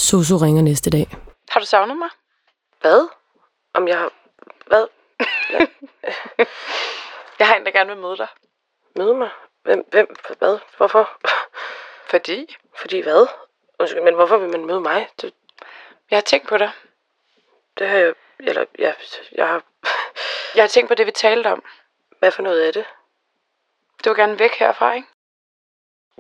Soso 0.08 0.36
ringer 0.38 0.62
næste 0.62 0.90
dag. 0.90 1.08
Har 1.50 1.60
du 1.60 1.66
savnet 1.66 1.98
mig? 1.98 2.10
Hvad? 2.82 3.10
Om 3.74 3.88
jeg 3.88 3.98
har... 4.00 4.12
Hvad? 4.68 4.88
Jeg 7.40 7.48
har 7.48 7.56
en, 7.56 7.66
der 7.66 7.72
gerne 7.72 7.90
vil 7.90 8.02
møde 8.02 8.18
dig. 8.18 8.28
Møde 8.96 9.14
mig? 9.16 9.30
Hvem? 9.64 9.86
Hvem? 9.92 10.16
Hvad? 10.40 10.60
Hvorfor? 10.78 11.10
Fordi? 12.12 12.56
Fordi 12.80 13.00
hvad? 13.00 13.28
Undskyld, 13.80 14.02
men 14.04 14.16
hvorfor 14.16 14.38
vil 14.38 14.50
man 14.50 14.66
møde 14.66 14.82
mig? 14.82 15.08
Det, 15.22 15.34
Jeg 16.12 16.18
har 16.18 16.22
tænkt 16.22 16.48
på 16.48 16.58
dig. 16.58 16.72
det 17.78 17.88
har 17.90 17.98
jeg... 17.98 18.14
Eller, 18.40 18.66
ja, 18.80 18.94
jeg 19.32 19.48
har... 19.48 19.64
Jeg 20.56 20.64
har 20.64 20.68
tænkt 20.68 20.88
på 20.88 20.96
det, 20.96 21.06
vi 21.06 21.12
talte 21.12 21.48
om. 21.48 21.64
Hvad 22.20 22.32
for 22.32 22.42
noget 22.42 22.68
er 22.68 22.72
det? 22.72 22.86
Du 24.06 24.10
vil 24.10 24.18
gerne 24.18 24.40
væk 24.40 24.52
herfra, 24.56 24.94
ikke? 24.94 25.08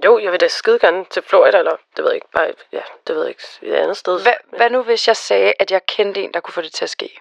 Jo, 0.05 0.19
jeg 0.19 0.31
vil 0.31 0.39
da 0.39 0.47
skide 0.47 0.79
gerne 0.79 1.05
til 1.05 1.21
Florida, 1.21 1.57
eller 1.57 1.77
det 1.95 2.03
ved 2.03 2.11
jeg 2.11 2.15
ikke, 2.15 2.27
bare, 2.35 2.53
ja, 2.71 2.81
det 3.07 3.15
ved 3.15 3.21
jeg 3.23 3.29
ikke, 3.29 3.43
et 3.61 3.73
andet 3.75 3.97
sted. 3.97 4.21
Hva, 4.21 4.33
hvad 4.57 4.69
nu, 4.69 4.81
hvis 4.83 5.07
jeg 5.07 5.17
sagde, 5.17 5.53
at 5.59 5.71
jeg 5.71 5.85
kendte 5.85 6.21
en, 6.21 6.33
der 6.33 6.39
kunne 6.39 6.53
få 6.53 6.61
det 6.61 6.73
til 6.73 6.85
at 6.85 6.89
ske? 6.89 7.19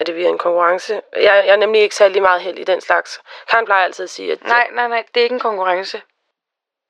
Er 0.00 0.04
det 0.04 0.16
via 0.16 0.28
en 0.28 0.38
konkurrence? 0.38 1.02
Jeg, 1.12 1.22
jeg 1.22 1.48
er 1.48 1.56
nemlig 1.56 1.80
ikke 1.82 1.94
særlig 1.94 2.22
meget 2.22 2.40
held 2.40 2.58
i 2.58 2.64
den 2.64 2.80
slags. 2.80 3.20
Karen 3.48 3.64
plejer 3.64 3.84
altid 3.84 4.02
at 4.04 4.10
sige, 4.10 4.32
at 4.32 4.42
Nej, 4.42 4.68
nej, 4.72 4.88
nej, 4.88 5.04
det 5.14 5.20
er 5.20 5.24
ikke 5.24 5.34
en 5.34 5.40
konkurrence. 5.40 6.02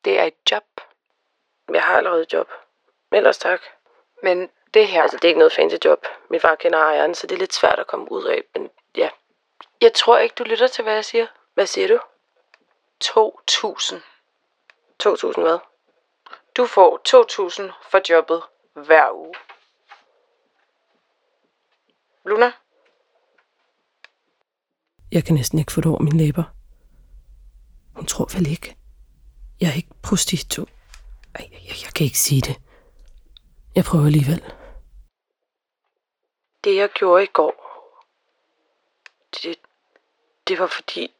Det 0.04 0.18
er 0.18 0.24
et 0.24 0.34
job. 0.50 0.64
jeg 1.72 1.82
har 1.82 1.96
allerede 1.96 2.22
et 2.22 2.32
job. 2.32 2.50
Ellers 3.12 3.38
tak. 3.38 3.60
Men 4.22 4.50
det 4.74 4.86
her... 4.86 5.02
Altså, 5.02 5.16
det 5.16 5.24
er 5.24 5.28
ikke 5.28 5.38
noget 5.38 5.52
fancy 5.52 5.76
job. 5.84 6.06
Min 6.28 6.40
far 6.40 6.54
kender 6.54 6.78
ejeren, 6.78 7.14
så 7.14 7.26
det 7.26 7.34
er 7.34 7.38
lidt 7.38 7.54
svært 7.54 7.78
at 7.78 7.86
komme 7.86 8.12
ud 8.12 8.24
af. 8.24 8.42
Men 8.54 8.70
ja, 8.96 9.08
Jeg 9.80 9.92
tror 9.92 10.18
ikke, 10.18 10.34
du 10.34 10.44
lytter 10.44 10.66
til, 10.66 10.82
hvad 10.84 10.94
jeg 10.94 11.04
siger. 11.04 11.26
hvad 11.54 11.66
siger 11.66 11.88
du? 11.88 11.98
2.000. 13.04 13.94
2.000 15.02 15.40
hvad? 15.40 15.58
Du 16.56 16.66
får 16.66 17.00
2.000 17.08 17.72
for 17.90 18.00
jobbet 18.10 18.42
hver 18.86 19.10
uge. 19.12 19.34
Luna? 22.24 22.52
Jeg 25.12 25.24
kan 25.24 25.34
næsten 25.34 25.58
ikke 25.58 25.72
få 25.72 25.80
det 25.80 25.90
over 25.90 26.02
mine 26.02 26.18
læber. 26.18 26.44
Hun 27.96 28.06
tror 28.06 28.26
vel 28.36 28.46
ikke. 28.46 28.76
Jeg 29.60 29.70
er 29.70 29.74
ikke 29.74 29.94
prostitu. 30.02 30.66
Ej, 31.34 31.48
jeg, 31.52 31.60
jeg 31.84 31.92
kan 31.94 32.04
ikke 32.04 32.18
sige 32.18 32.40
det. 32.40 32.56
Jeg 33.74 33.84
prøver 33.84 34.06
alligevel. 34.06 34.44
Det, 36.64 36.76
jeg 36.76 36.90
gjorde 36.90 37.24
i 37.24 37.26
går, 37.26 37.66
det, 39.42 39.58
det 40.48 40.58
var 40.58 40.66
fordi, 40.66 41.14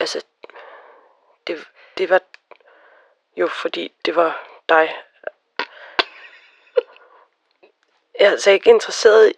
altså, 0.00 0.24
det, 1.46 1.68
det 1.98 2.10
var 2.10 2.20
jo 3.36 3.48
fordi, 3.48 3.92
det 4.04 4.16
var 4.16 4.48
dig. 4.68 4.96
Jeg 8.18 8.26
er 8.26 8.30
altså 8.30 8.50
ikke 8.50 8.70
interesseret 8.70 9.32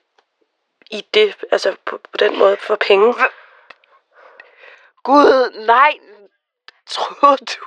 i 0.90 1.06
det, 1.14 1.36
altså 1.52 1.76
på, 1.84 1.98
på 1.98 2.16
den 2.16 2.38
måde 2.38 2.56
for 2.56 2.76
penge. 2.76 3.14
Gud, 5.02 5.50
nej. 5.66 5.98
Tror 6.86 7.36
du? 7.36 7.64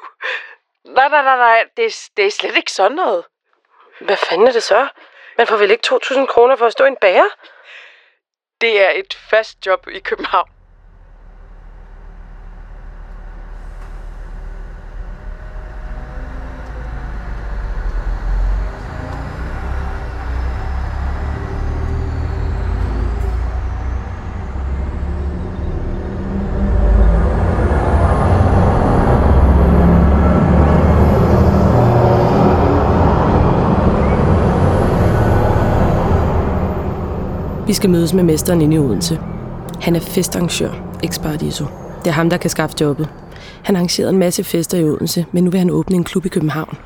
Nej, 0.84 1.08
nej, 1.10 1.24
nej, 1.24 1.38
nej. 1.38 1.70
Det, 1.78 1.86
er- 1.86 2.10
det 2.18 2.26
er 2.26 2.32
slet 2.32 2.56
ikke 2.56 2.72
sådan 2.72 2.92
noget. 2.96 3.26
Hvad 4.02 4.18
fanden 4.18 4.48
er 4.48 4.52
det 4.52 4.64
så? 4.64 4.88
Man 5.38 5.48
får 5.48 5.58
vel 5.58 5.72
ikke 5.72 5.88
2.000 6.04 6.26
kroner 6.26 6.56
for 6.56 6.66
at 6.66 6.72
stå 6.72 6.84
i 6.84 6.88
en 6.88 6.98
bager? 7.02 7.30
Det 8.62 8.82
er 8.86 8.90
et 8.90 9.14
fast 9.30 9.66
job 9.66 9.88
i 9.88 10.00
København. 10.00 10.50
Vi 37.68 37.74
skal 37.74 37.90
mødes 37.90 38.14
med 38.14 38.24
mesteren 38.24 38.62
inde 38.62 38.76
i 38.76 38.80
Odense. 38.80 39.20
Han 39.82 39.96
er 39.96 40.00
festarrangør, 40.00 40.72
eksparadiso. 41.04 41.66
Det 42.00 42.08
er 42.08 42.12
ham, 42.12 42.30
der 42.30 42.38
kan 42.38 42.50
skaffe 42.50 42.76
jobbet. 42.82 43.10
Han 43.64 43.76
har 43.76 43.80
arrangeret 43.80 44.10
en 44.10 44.18
masse 44.18 44.44
fester 44.44 44.78
i 44.78 44.84
Odense, 44.84 45.26
men 45.32 45.44
nu 45.44 45.50
vil 45.50 45.60
han 45.60 45.70
åbne 45.70 45.96
en 45.96 46.04
klub 46.04 46.26
i 46.26 46.30
København. 46.30 46.78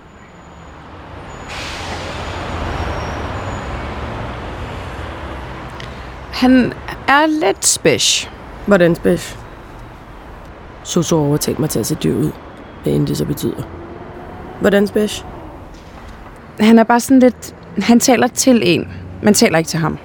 Han 6.31 6.73
er 7.07 7.25
lidt 7.25 7.65
spæsh. 7.65 8.29
Hvordan 8.67 8.95
spæsh? 8.95 9.37
Soso 10.83 11.17
overtalt 11.17 11.59
mig 11.59 11.69
til 11.69 11.79
at 11.79 11.85
se 11.85 11.95
dyr 11.95 12.15
ud, 12.15 12.31
hvad 12.83 12.93
end 12.93 13.07
det 13.07 13.17
så 13.17 13.25
betyder. 13.25 13.63
Hvordan 14.61 14.87
spæsh? 14.87 15.25
Han 16.59 16.79
er 16.79 16.83
bare 16.83 16.99
sådan 16.99 17.19
lidt... 17.19 17.55
Han 17.77 17.99
taler 17.99 18.27
til 18.27 18.61
en, 18.63 18.87
men 19.23 19.33
taler 19.33 19.57
ikke 19.57 19.69
til 19.69 19.79
ham. 19.79 19.97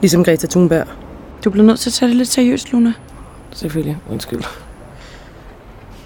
Ligesom 0.00 0.24
Greta 0.24 0.46
Thunberg. 0.46 0.86
Du 1.44 1.50
bliver 1.50 1.66
nødt 1.66 1.80
til 1.80 1.90
at 1.90 1.94
tage 1.94 2.08
det 2.08 2.16
lidt 2.16 2.28
seriøst, 2.28 2.72
Luna. 2.72 2.92
Selvfølgelig, 3.50 3.98
undskyld. 4.10 4.42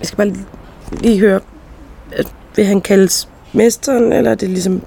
Jeg 0.00 0.07
skal 0.07 0.16
bare 0.16 0.28
lige, 0.28 0.46
lige 0.92 1.20
høre, 1.20 1.40
at 2.12 2.35
vil 2.57 2.64
han 2.64 2.81
kaldes 2.81 3.28
mesteren, 3.52 4.12
eller 4.12 4.31
er 4.31 4.35
det 4.35 4.48
ligesom 4.48 4.83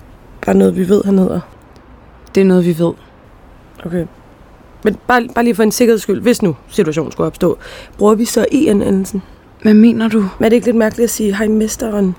bare 0.45 0.55
noget, 0.55 0.77
vi 0.77 0.89
ved, 0.89 1.01
han 1.05 1.17
hedder? 1.17 1.39
Det 2.35 2.41
er 2.41 2.45
noget, 2.45 2.65
vi 2.65 2.79
ved. 2.79 2.93
Okay. 3.85 4.05
Men 4.83 4.97
bare, 5.07 5.27
bare 5.35 5.43
lige 5.43 5.55
for 5.55 5.63
en 5.63 5.71
sikkerheds 5.71 6.01
skyld, 6.01 6.21
hvis 6.21 6.41
nu 6.41 6.55
situationen 6.69 7.11
skulle 7.11 7.27
opstå, 7.27 7.57
bruger 7.97 8.15
vi 8.15 8.25
så 8.25 8.45
i 8.51 8.67
anvendelsen? 8.67 9.21
Hvad 9.61 9.73
mener 9.73 10.07
du? 10.07 10.19
Men 10.19 10.45
er 10.45 10.49
det 10.49 10.55
ikke 10.55 10.67
lidt 10.67 10.77
mærkeligt 10.77 11.03
at 11.03 11.09
sige, 11.09 11.35
hej 11.35 11.47
mesteren? 11.47 12.15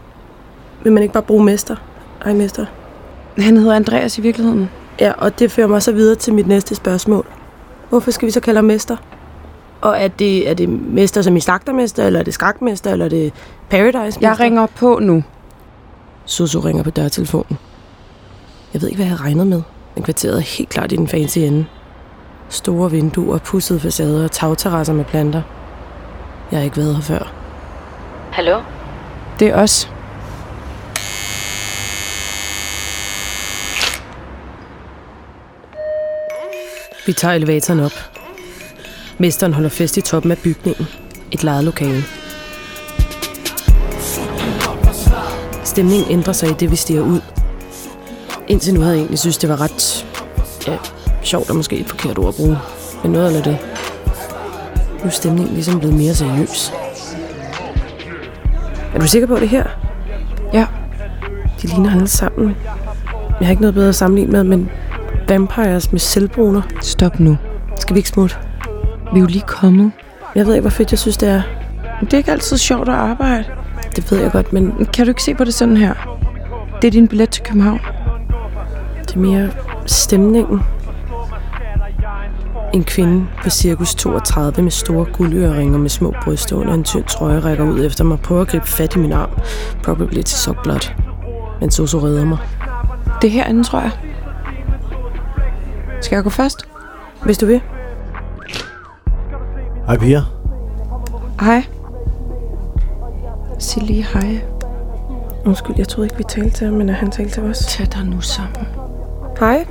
Vil 0.83 0.93
man 0.93 1.03
ikke 1.03 1.13
bare 1.13 1.23
bruge 1.23 1.45
mester? 1.45 1.77
Hej 2.25 2.33
mester. 2.33 2.67
Han 3.39 3.57
hedder 3.57 3.75
Andreas 3.75 4.19
i 4.19 4.21
virkeligheden. 4.21 4.71
Ja, 5.01 5.13
og 5.19 5.39
det 5.39 5.51
fører 5.51 5.67
mig 5.67 5.83
så 5.83 5.93
videre 5.93 6.15
til 6.15 6.35
mit 6.35 6.47
næste 6.47 6.75
spørgsmål. 6.75 7.27
Hvorfor 7.89 8.11
skal 8.11 8.27
vi 8.27 8.31
så 8.31 8.41
kalde 8.41 8.59
ham 8.59 8.65
mester? 8.65 8.97
Og 9.81 9.99
er 9.99 10.09
det, 10.09 10.51
er 10.51 10.55
det 10.55 10.69
mester 10.69 11.23
som 11.23 11.37
i 11.37 11.41
slagtermester, 11.41 12.07
eller 12.07 12.21
er 12.21 12.25
det 12.25 12.35
skakmester, 12.35 12.93
eller 12.93 13.05
er 13.05 13.09
det 13.09 13.33
paradise 13.71 14.19
Jeg 14.21 14.41
ringer 14.41 14.67
på 14.67 14.99
nu. 15.03 15.25
Susu 16.25 16.61
ringer 16.61 16.83
på 16.83 16.91
dørtelefonen. 16.91 17.59
Jeg 18.75 18.83
ved 18.83 18.89
ikke, 18.89 18.97
hvad 18.97 19.07
jeg 19.07 19.17
havde 19.17 19.29
regnet 19.29 19.47
med. 19.47 19.63
Men 19.95 20.05
kvarteret 20.05 20.37
er 20.37 20.41
helt 20.41 20.69
klart 20.69 20.93
i 20.93 20.97
den 20.97 21.09
fancy 21.09 21.39
ende. 21.39 21.67
Store 22.49 22.91
vinduer, 22.91 23.39
pussede 23.39 23.81
facader 23.81 24.25
og 24.25 24.31
tagterrasser 24.31 24.93
med 24.95 25.05
planter. 25.05 25.43
Jeg 26.51 26.59
har 26.59 26.65
ikke 26.65 26.77
været 26.77 26.95
her 26.95 27.03
før. 27.03 27.33
Hallo? 28.31 28.61
Det 29.39 29.49
er 29.49 29.63
os. 29.63 29.91
Vi 37.07 37.13
tager 37.13 37.35
elevatoren 37.35 37.81
op. 37.81 37.93
Mesteren 39.19 39.55
holder 39.55 39.69
fest 39.69 39.97
i 39.97 40.01
toppen 40.01 40.31
af 40.31 40.39
bygningen. 40.39 40.87
Et 41.33 41.45
lejet 41.45 41.65
lokale. 41.65 42.03
Stemningen 45.65 46.11
ændrer 46.11 46.33
sig 46.33 46.51
i 46.51 46.53
det, 46.53 46.71
vi 46.71 46.77
stiger 46.77 47.01
ud. 47.01 47.21
Indtil 48.49 48.75
nu 48.75 48.81
havde 48.81 48.93
jeg 48.93 49.01
egentlig 49.01 49.19
synes, 49.19 49.39
det 49.39 49.49
var 49.49 49.61
ret... 49.61 50.07
Ja, 50.67 50.77
sjovt 51.23 51.51
er 51.51 51.55
måske 51.55 51.77
et 51.79 51.87
forkert 51.87 52.19
ord 52.19 52.29
at 52.29 52.35
bruge. 52.35 52.59
Men 53.03 53.13
noget 53.13 53.27
eller 53.27 53.43
det. 53.43 53.59
Nu 54.99 55.05
er 55.05 55.09
stemningen 55.09 55.55
ligesom 55.55 55.79
blevet 55.79 55.97
mere 55.97 56.15
seriøs. 56.15 56.73
Er 58.95 58.99
du 58.99 59.07
sikker 59.07 59.29
på 59.29 59.37
det 59.37 59.49
her? 59.49 59.65
Ja. 60.53 60.67
De 61.63 61.67
ligner 61.67 61.93
alle 61.93 62.09
sammen. 62.09 62.57
Jeg 63.41 63.47
har 63.47 63.51
ikke 63.51 63.63
noget 63.63 63.75
bedre 63.75 63.89
at 63.89 63.95
sammenligne 63.95 64.33
med, 64.33 64.45
men 64.45 64.71
vampires 65.29 65.93
med 65.93 66.01
selvbruner. 66.01 66.63
Stop 66.81 67.21
nu. 67.21 67.37
Skal 67.79 67.95
vi 67.95 67.99
ikke 67.99 68.09
smutte? 68.09 68.37
Vi 69.13 69.19
er 69.19 69.21
jo 69.21 69.27
lige 69.27 69.45
kommet. 69.47 69.93
Jeg 70.35 70.47
ved 70.47 70.55
ikke, 70.55 70.61
hvor 70.61 70.71
fedt 70.71 70.91
jeg 70.91 70.99
synes, 70.99 71.17
det 71.17 71.29
er. 71.29 71.43
Det 72.01 72.13
er 72.13 72.19
ikke 72.19 72.33
altid 72.33 72.57
sjovt 72.59 72.89
at 72.89 72.95
arbejde. 72.95 73.45
Det 73.97 74.11
ved 74.13 74.21
jeg 74.21 74.33
godt, 74.33 74.53
men 74.53 74.87
Kan 74.93 75.07
du 75.07 75.11
ikke 75.11 75.23
se 75.23 75.35
på 75.35 75.45
det 75.45 75.55
sådan 75.55 75.77
her? 75.77 75.95
Det 76.83 76.87
er 76.89 76.93
din 76.93 77.09
billet 77.09 77.31
til 77.31 77.45
København. 77.45 77.81
det 79.07 79.15
er 79.15 79.19
mere 79.19 79.51
stemningen. 79.87 80.61
En 82.75 82.85
kvinde 82.85 83.27
på 83.43 83.51
cirkus 83.51 83.95
32 83.95 84.63
med 84.63 84.71
store 84.71 85.05
guldøreringer 85.05 85.79
med 85.79 85.91
små 85.91 86.15
bryster 86.25 86.57
under 86.57 86.75
en 86.75 86.85
tynd 86.85 87.05
trøje 87.05 87.41
rækker 87.41 87.65
ud 87.65 87.85
efter 87.85 88.05
mig 88.05 88.21
prøver 88.21 88.41
at 88.41 88.49
gribe 88.49 88.67
fat 88.67 88.97
i 88.97 88.99
min 88.99 89.13
arm. 89.13 89.31
Probably 89.83 90.23
til 90.23 90.39
sok 90.39 90.63
blot. 90.63 90.95
Men 91.61 91.71
Soso 91.71 91.99
redder 91.99 92.25
mig. 92.25 92.39
Det 93.23 93.29
er 93.29 93.33
herinde, 93.33 93.65
tror 93.65 93.81
jeg. 93.81 93.91
Skal 96.07 96.17
jeg 96.17 96.25
gå 96.25 96.31
først? 96.31 96.69
Hvis 97.25 97.39
du 97.39 97.47
vil. 97.47 97.61
Hej 99.87 99.99
piger. 99.99 100.23
Hej. 101.41 101.65
Sig 103.59 103.83
lige 103.83 104.07
hej. 104.13 104.41
Undskyld, 105.47 105.75
jeg 105.79 105.89
troede 105.89 106.07
ikke, 106.07 106.17
vi 106.17 106.25
talte 106.29 106.51
til 106.51 106.67
ham, 106.67 106.77
men 106.77 106.89
at 106.89 106.95
han 106.95 107.11
talte 107.11 107.35
til 107.35 107.43
os. 107.43 107.59
Tag 107.59 107.87
dig 107.93 108.05
nu 108.05 108.21
sammen. 108.21 108.67
Hej. 109.41 109.67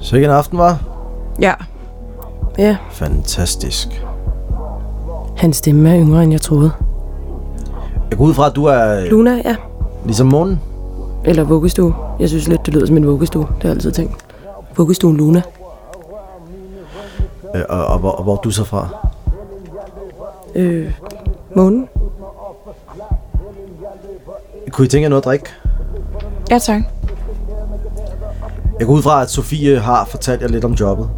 Så 0.00 0.16
ikke 0.16 0.24
en 0.26 0.30
aften, 0.34 0.58
var? 0.58 0.82
Ja. 1.40 1.54
Ja, 2.58 2.76
Fantastisk. 2.90 4.04
hans 5.36 5.56
stemme 5.56 5.90
er 5.90 6.00
yngre, 6.00 6.22
end 6.22 6.32
jeg 6.32 6.40
troede. 6.40 6.70
Jeg 8.10 8.18
går 8.18 8.24
ud 8.24 8.34
fra, 8.34 8.46
at 8.46 8.56
du 8.56 8.64
er 8.64 9.00
øh, 9.00 9.04
Luna, 9.10 9.34
ja. 9.44 9.56
ligesom 10.04 10.26
månen. 10.26 10.60
Eller 11.24 11.44
vuggestue. 11.44 11.94
Jeg 12.20 12.28
synes 12.28 12.48
lidt, 12.48 12.66
det 12.66 12.74
lyder 12.74 12.86
som 12.86 12.96
en 12.96 13.06
vuggestue. 13.06 13.42
Det 13.42 13.62
har 13.62 13.68
jeg 13.68 13.70
altid 13.76 13.92
tænkt. 13.92 14.23
Vuggestuen 14.76 15.16
Luna. 15.16 15.42
Øh, 17.54 17.62
og, 17.68 17.86
og, 17.86 17.98
hvor, 17.98 18.10
og 18.10 18.22
hvor 18.22 18.32
er 18.32 18.40
du 18.40 18.50
så 18.50 18.64
fra? 18.64 18.88
Øh, 20.54 20.92
Månen? 21.54 21.88
Kunne 24.70 24.84
I 24.84 24.88
tænke 24.88 25.02
jer 25.02 25.08
noget 25.08 25.22
at 25.22 25.24
drikke? 25.24 25.46
Ja, 26.50 26.58
tak. 26.58 26.82
Jeg 28.78 28.86
går 28.86 28.94
ud 28.94 29.02
fra, 29.02 29.22
at 29.22 29.30
Sofie 29.30 29.78
har 29.78 30.04
fortalt 30.04 30.42
jer 30.42 30.48
lidt 30.48 30.64
om 30.64 30.72
jobbet. 30.72 31.10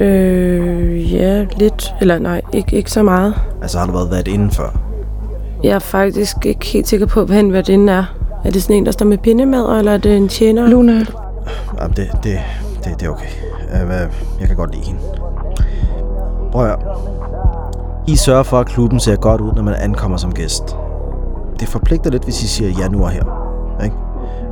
Øh, 0.00 1.14
ja, 1.14 1.46
lidt. 1.56 1.94
Eller 2.00 2.18
nej, 2.18 2.40
ikke, 2.52 2.76
ikke 2.76 2.90
så 2.90 3.02
meget. 3.02 3.34
Altså 3.62 3.78
har 3.78 3.86
du 3.86 3.92
været 3.92 4.10
været 4.10 4.28
inden 4.28 4.50
før? 4.50 4.78
Jeg 5.62 5.70
er 5.70 5.78
faktisk 5.78 6.46
ikke 6.46 6.66
helt 6.66 6.88
sikker 6.88 7.06
på, 7.06 7.24
hvad 7.24 7.40
en 7.40 7.52
værtinde 7.52 7.92
er. 7.92 8.04
Er 8.44 8.50
det 8.50 8.62
sådan 8.62 8.76
en, 8.76 8.86
der 8.86 8.92
står 8.92 9.06
med 9.06 9.18
pindemad, 9.18 9.78
eller 9.78 9.92
er 9.92 9.98
det 9.98 10.16
en 10.16 10.28
tjener? 10.28 10.66
Luna. 10.66 11.04
Jamen, 11.80 11.96
det, 11.96 12.10
det, 12.22 12.38
det, 12.84 13.00
det 13.00 13.06
er 13.06 13.10
okay. 13.10 13.28
Øh, 13.74 13.90
Jeg 14.40 14.46
kan 14.46 14.56
godt 14.56 14.74
lide 14.74 14.86
hende. 14.86 15.00
Prøv 16.52 16.62
at 16.64 16.68
høre. 16.68 16.78
I 18.06 18.16
sørger 18.16 18.42
for, 18.42 18.58
at 18.58 18.66
klubben 18.66 19.00
ser 19.00 19.16
godt 19.16 19.40
ud, 19.40 19.52
når 19.52 19.62
man 19.62 19.74
ankommer 19.74 20.16
som 20.16 20.32
gæst. 20.32 20.76
Det 21.60 21.68
forpligter 21.68 22.10
lidt, 22.10 22.24
hvis 22.24 22.42
I 22.42 22.46
siger 22.46 22.70
ja 22.82 22.88
nu 22.88 23.02
og 23.02 23.10
her. 23.10 23.22
Ikke? 23.84 23.96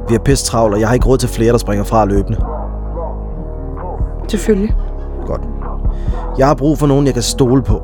Vi 0.08 0.14
har 0.14 0.18
pisse 0.18 0.46
travlt, 0.46 0.74
og 0.74 0.80
jeg 0.80 0.88
har 0.88 0.94
ikke 0.94 1.06
råd 1.06 1.18
til 1.18 1.28
flere, 1.28 1.52
der 1.52 1.58
springer 1.58 1.84
fra 1.84 2.04
løbende. 2.04 2.38
Selvfølgelig. 4.28 4.76
Godt. 5.26 5.40
Jeg 6.38 6.46
har 6.46 6.54
brug 6.54 6.78
for 6.78 6.86
nogen, 6.86 7.06
jeg 7.06 7.14
kan 7.14 7.22
stole 7.22 7.62
på. 7.62 7.82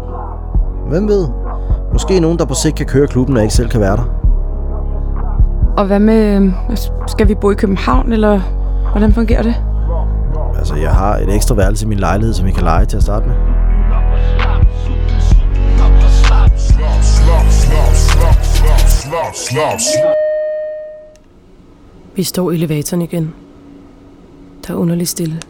Hvem 0.89 1.09
ved? 1.09 1.29
Måske 1.93 2.21
nogen, 2.21 2.39
der 2.39 2.45
på 2.45 2.55
sigt 2.55 2.77
kan 2.77 2.87
køre 2.87 3.07
klubben, 3.07 3.37
jeg 3.37 3.43
ikke 3.43 3.55
selv 3.55 3.69
kan 3.69 3.81
være 3.81 3.97
der. 3.97 4.05
Og 5.77 5.87
hvad 5.87 6.01
med... 6.01 6.35
øhm, 6.37 6.53
Skal 7.07 7.29
vi 7.29 7.35
bo 7.35 7.51
i 7.51 7.55
København, 7.55 8.13
eller 8.13 8.41
hvordan 8.93 9.13
fungerer 9.13 9.43
det? 9.43 9.55
Altså, 10.59 10.75
jeg 10.75 10.95
har 10.95 11.17
et 11.17 11.35
ekstra 11.35 11.55
værelse 11.55 11.85
i 11.87 11.89
min 11.89 11.99
lejlighed, 11.99 12.35
som 12.35 12.47
I 12.47 12.51
kan 12.51 12.63
lege 12.63 12.87
til 12.87 12.97
at 12.97 13.03
starte 13.03 13.27
med. 13.27 13.35
Vi 22.15 22.23
står 22.23 22.51
i 22.51 22.55
elevatoren 22.55 23.03
igen. 23.03 23.35
Der 24.67 24.75
er 24.75 24.79
underligt 24.79 25.09
stille. 25.09 25.41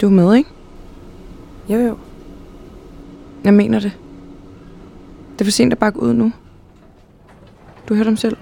Du 0.00 0.06
er 0.06 0.10
med, 0.10 0.34
ikke? 0.34 0.50
Jo, 1.68 1.78
jo. 1.78 1.96
Jeg 3.44 3.54
mener 3.54 3.80
det. 3.80 3.92
Det 5.32 5.40
er 5.40 5.44
for 5.44 5.50
sent 5.52 5.72
at 5.72 5.78
bakke 5.78 6.02
ud 6.02 6.12
nu. 6.12 6.32
Du 7.88 7.94
hørte 7.94 8.08
dem 8.08 8.16
selv. 8.16 8.36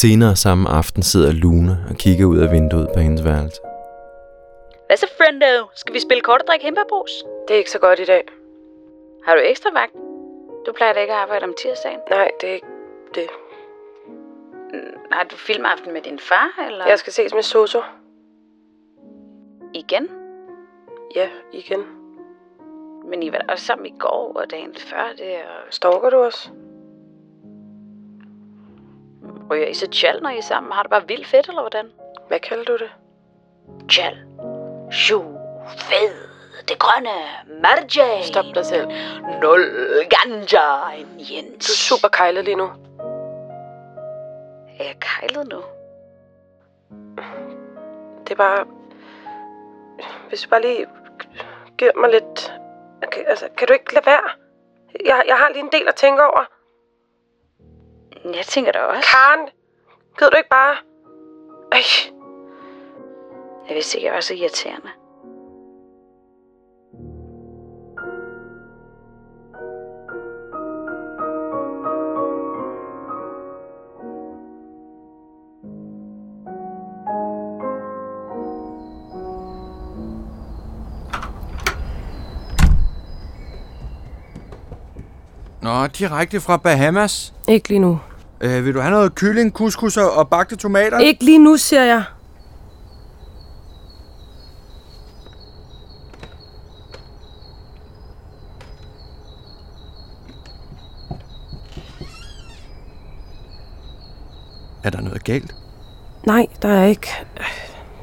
Senere 0.00 0.36
samme 0.36 0.68
aften 0.68 1.02
sidder 1.02 1.32
Luna 1.32 1.76
og 1.90 1.96
kigger 1.96 2.26
ud 2.26 2.38
af 2.38 2.52
vinduet 2.52 2.88
på 2.94 3.00
hendes 3.00 3.24
værelse. 3.24 3.60
Hvad 4.86 4.96
så, 4.96 5.06
friendo? 5.16 5.68
Skal 5.74 5.94
vi 5.94 6.00
spille 6.00 6.22
kort 6.22 6.40
og 6.40 6.46
drikke 6.46 6.64
himbeerbrus? 6.64 7.10
Det 7.48 7.54
er 7.54 7.58
ikke 7.58 7.70
så 7.70 7.78
godt 7.78 7.98
i 7.98 8.04
dag. 8.04 8.24
Har 9.26 9.34
du 9.34 9.40
ekstra 9.44 9.70
vagt? 9.72 9.92
Du 10.66 10.72
plejer 10.72 10.92
da 10.92 11.00
ikke 11.00 11.12
at 11.12 11.18
arbejde 11.18 11.44
om 11.44 11.54
tirsdagen. 11.62 12.00
Nej, 12.10 12.30
det 12.40 12.48
er 12.48 12.54
ikke 12.54 12.66
det. 13.14 13.28
Har 15.12 15.24
du 15.24 15.36
filmaften 15.36 15.92
med 15.92 16.02
din 16.02 16.18
far, 16.18 16.66
eller? 16.66 16.86
Jeg 16.86 16.98
skal 16.98 17.12
ses 17.12 17.34
med 17.34 17.42
Soso. 17.42 17.82
Igen? 19.74 20.08
Ja, 21.16 21.28
igen. 21.52 21.82
Men 23.10 23.22
I 23.22 23.32
var 23.32 23.38
da 23.38 23.52
også 23.52 23.64
sammen 23.64 23.86
i 23.86 23.94
går 23.98 24.32
og 24.36 24.50
dagen 24.50 24.74
før 24.74 25.06
det, 25.18 25.34
og 25.34 25.60
Stalker 25.70 26.10
du 26.10 26.16
os? 26.16 26.52
Ryger 29.50 29.66
I 29.66 29.74
så 29.74 29.86
tjal, 29.86 30.22
når 30.22 30.30
I 30.30 30.38
er 30.38 30.42
sammen? 30.42 30.72
Har 30.72 30.82
du 30.82 30.88
bare 30.88 31.08
vildt 31.08 31.26
fedt, 31.26 31.48
eller 31.48 31.60
hvordan? 31.60 31.92
Hvad 32.28 32.40
kalder 32.40 32.64
du 32.64 32.76
det? 32.76 32.90
Tjal. 33.90 34.18
Sju. 34.90 35.22
Fed. 35.78 36.28
Det 36.68 36.78
grønne. 36.78 37.10
Marjane. 37.62 38.24
Stop 38.24 38.44
dig 38.54 38.66
selv. 38.66 38.86
Nul. 39.42 39.62
Ganja. 40.10 40.88
Jens. 41.18 41.66
Du 41.66 41.72
er 41.72 41.76
super 41.76 42.08
kejlet 42.08 42.44
lige 42.44 42.56
nu. 42.56 42.70
Er 44.78 44.84
jeg 44.84 44.96
kejlet 45.00 45.48
nu? 45.48 45.62
Det 48.24 48.30
er 48.30 48.36
bare... 48.36 48.64
Hvis 50.28 50.42
du 50.42 50.48
bare 50.50 50.60
lige 50.60 50.86
giver 51.78 51.92
mig 51.96 52.10
lidt... 52.10 52.54
Okay, 53.02 53.24
altså, 53.26 53.48
kan 53.56 53.68
du 53.68 53.72
ikke 53.72 53.94
lade 53.94 54.06
være? 54.06 54.30
Jeg, 55.04 55.22
jeg 55.28 55.36
har 55.36 55.48
lige 55.48 55.60
en 55.60 55.72
del 55.72 55.88
at 55.88 55.94
tænke 55.94 56.22
over. 56.22 56.44
Jeg 58.24 58.44
tænker 58.46 58.72
da 58.72 58.78
også. 58.78 59.08
Karen, 59.10 59.48
gider 60.18 60.30
du 60.30 60.36
ikke 60.36 60.48
bare... 60.48 60.76
Ej, 61.72 61.78
Jeg 63.68 63.74
vidste 63.76 63.98
ikke, 63.98 64.06
jeg 64.06 64.14
var 64.14 64.20
så 64.20 64.34
irriterende. 64.34 64.88
Nå, 85.62 85.86
direkte 85.86 86.40
fra 86.40 86.56
Bahamas. 86.56 87.34
Ikke 87.48 87.68
lige 87.68 87.78
nu. 87.78 88.00
Øh, 88.40 88.64
vil 88.64 88.74
du 88.74 88.80
have 88.80 88.90
noget 88.90 89.14
kylling, 89.14 89.52
couscous 89.52 89.96
og 89.96 90.12
og 90.12 90.28
bagte 90.28 90.56
tomater? 90.56 90.98
Ikke 90.98 91.24
lige 91.24 91.38
nu, 91.38 91.56
siger 91.56 91.84
jeg. 91.84 92.04
Er 104.84 104.90
der 104.90 105.00
noget 105.00 105.24
galt? 105.24 105.54
Nej, 106.26 106.46
der 106.62 106.68
er 106.68 106.84
ikke. 106.84 107.08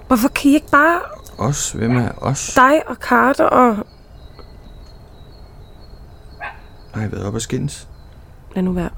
Hvorfor 0.08 0.28
kan 0.28 0.52
I 0.52 0.54
ikke 0.54 0.70
bare 0.72 1.00
Os? 1.38 1.72
Hvem 1.72 1.98
er 1.98 2.10
os? 2.18 2.54
dig 2.56 2.90
og 2.90 2.96
Carter 2.96 3.46
og... 3.46 3.76
Har 6.94 7.02
jeg 7.02 7.12
været 7.12 7.26
op 7.26 7.34
og 7.34 7.42
skændes? 7.42 7.88
Lad 8.56 8.64
nu 8.64 8.72
være. 8.72 8.90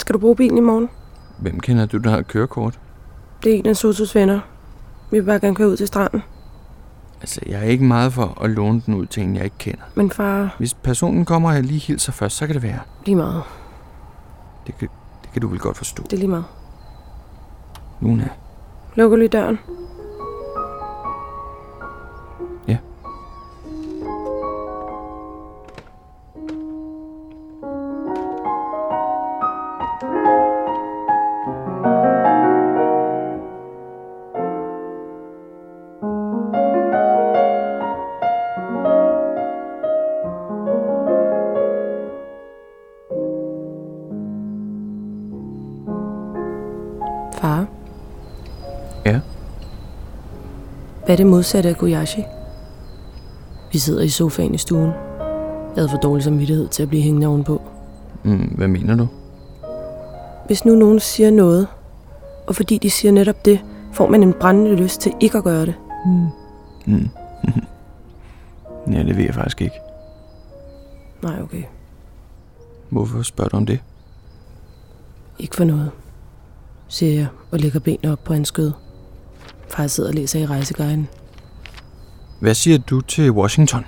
Skal 0.00 0.12
du 0.12 0.18
bruge 0.18 0.36
bilen 0.36 0.58
i 0.58 0.60
morgen? 0.60 0.88
Hvem 1.38 1.60
kender 1.60 1.86
du, 1.86 1.98
der 1.98 2.10
har 2.10 2.22
kørekort? 2.22 2.78
Det 3.44 3.54
er 3.54 3.58
en 3.58 3.66
af 3.66 3.76
Sotos 3.76 4.14
venner. 4.14 4.40
Vi 5.10 5.18
vil 5.18 5.26
bare 5.26 5.40
gerne 5.40 5.54
køre 5.56 5.68
ud 5.68 5.76
til 5.76 5.86
stranden. 5.86 6.22
Altså, 7.20 7.40
jeg 7.46 7.58
er 7.58 7.64
ikke 7.64 7.84
meget 7.84 8.12
for 8.12 8.42
at 8.42 8.50
låne 8.50 8.82
den 8.86 8.94
ud 8.94 9.06
til 9.06 9.22
en, 9.22 9.36
jeg 9.36 9.44
ikke 9.44 9.58
kender. 9.58 9.82
Men 9.94 10.10
far, 10.10 10.54
Hvis 10.58 10.74
personen 10.74 11.24
kommer, 11.24 11.48
og 11.48 11.54
jeg 11.54 11.64
lige 11.64 11.80
hilser 11.80 12.12
først, 12.12 12.36
så 12.36 12.46
kan 12.46 12.54
det 12.54 12.62
være. 12.62 12.78
lige 13.06 13.16
meget. 13.16 13.42
Det 14.66 14.78
kan, 14.78 14.88
det 15.22 15.30
kan 15.32 15.42
du 15.42 15.48
vel 15.48 15.58
godt 15.58 15.76
forstå. 15.76 16.02
Det 16.02 16.12
er 16.12 16.16
lige 16.16 16.28
meget. 16.28 16.44
Luna. 18.00 18.28
Lukker 18.94 19.16
lige 19.16 19.28
døren. 19.28 19.58
Hvad 51.06 51.14
er 51.14 51.16
det 51.16 51.26
modsatte 51.26 51.68
af 51.68 51.76
Goyashi? 51.76 52.24
Vi 53.72 53.78
sidder 53.78 54.02
i 54.02 54.08
sofaen 54.08 54.54
i 54.54 54.58
stuen. 54.58 54.90
Jeg 54.90 55.76
havde 55.76 55.88
for 55.88 55.96
dårlig 55.98 56.24
samvittighed 56.24 56.68
til 56.68 56.82
at 56.82 56.88
blive 56.88 57.02
hængende 57.02 57.26
ovenpå. 57.26 57.62
Mm, 58.24 58.54
hvad 58.56 58.68
mener 58.68 58.96
du? 58.96 59.08
Hvis 60.46 60.64
nu 60.64 60.74
nogen 60.74 61.00
siger 61.00 61.30
noget, 61.30 61.66
og 62.46 62.54
fordi 62.54 62.78
de 62.78 62.90
siger 62.90 63.12
netop 63.12 63.44
det, 63.44 63.60
får 63.92 64.08
man 64.08 64.22
en 64.22 64.32
brændende 64.32 64.76
lyst 64.76 65.00
til 65.00 65.12
ikke 65.20 65.38
at 65.38 65.44
gøre 65.44 65.66
det. 65.66 65.74
Mm. 66.06 66.26
Mm. 66.86 67.08
ja, 68.94 69.02
det 69.02 69.16
ved 69.16 69.24
jeg 69.24 69.34
faktisk 69.34 69.62
ikke. 69.62 69.76
Nej, 71.22 71.42
okay. 71.42 71.62
Hvorfor 72.90 73.22
spørger 73.22 73.48
du 73.48 73.56
om 73.56 73.66
det? 73.66 73.80
Ikke 75.38 75.56
for 75.56 75.64
noget, 75.64 75.90
siger 76.88 77.12
jeg 77.14 77.26
og 77.50 77.58
lægger 77.58 77.80
benene 77.80 78.12
op 78.12 78.24
på 78.24 78.32
hans 78.32 78.48
skød. 78.48 78.72
Far 79.68 79.86
sidder 79.86 80.10
og 80.10 80.14
læser 80.14 80.40
i 80.40 80.46
rejseguiden. 80.46 81.08
Hvad 82.40 82.54
siger 82.54 82.78
du 82.78 83.00
til 83.00 83.30
Washington? 83.30 83.84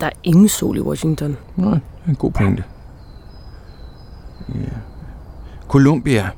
Der 0.00 0.06
er 0.06 0.10
ingen 0.22 0.48
sol 0.48 0.76
i 0.76 0.80
Washington. 0.80 1.36
Nej, 1.56 1.70
det 1.70 1.80
er 2.06 2.08
en 2.08 2.16
god 2.16 2.30
pointe. 2.30 2.64
Ja. 4.48 4.54
Columbia. 5.68 6.30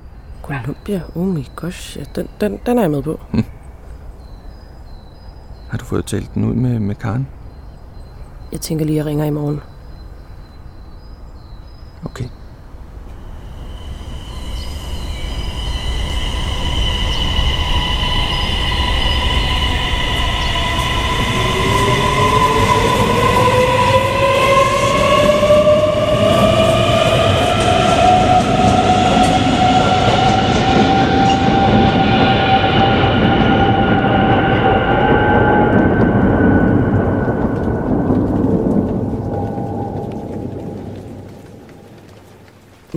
Columbia, 0.42 1.02
oh 1.14 1.26
my 1.26 1.44
gosh, 1.56 1.98
ja, 1.98 2.04
den, 2.14 2.28
den, 2.40 2.60
den 2.66 2.78
er 2.78 2.82
jeg 2.82 2.90
med 2.90 3.02
på. 3.02 3.20
Har 5.70 5.78
du 5.78 5.84
fået 5.84 6.06
talt 6.06 6.34
den 6.34 6.44
ud 6.44 6.54
med, 6.54 6.78
med 6.78 6.94
Karen? 6.94 7.28
Jeg 8.52 8.60
tænker 8.60 8.84
lige, 8.84 8.94
at 8.94 8.98
jeg 8.98 9.06
ringer 9.06 9.24
i 9.24 9.30
morgen. 9.30 9.60
Okay. 12.04 12.24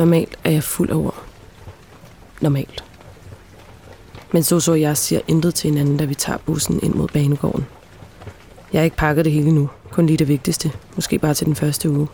Normalt 0.05 0.37
er 0.43 0.51
jeg 0.51 0.63
fuld 0.63 0.89
over. 0.89 1.11
Normalt. 2.41 2.83
Men 4.31 4.43
Soso 4.43 4.71
og 4.71 4.81
jeg 4.81 4.97
siger 4.97 5.21
intet 5.27 5.55
til 5.55 5.69
hinanden, 5.69 5.97
da 5.97 6.05
vi 6.05 6.15
tager 6.15 6.37
bussen 6.37 6.79
ind 6.83 6.93
mod 6.93 7.07
banegården. 7.07 7.65
Jeg 8.73 8.79
har 8.79 8.83
ikke 8.83 8.97
pakket 8.97 9.25
det 9.25 9.33
hele 9.33 9.51
nu. 9.51 9.69
Kun 9.91 10.05
lige 10.05 10.17
det 10.17 10.27
vigtigste. 10.27 10.71
Måske 10.95 11.19
bare 11.19 11.33
til 11.33 11.45
den 11.45 11.55
første 11.55 11.89
uge. 11.89 12.07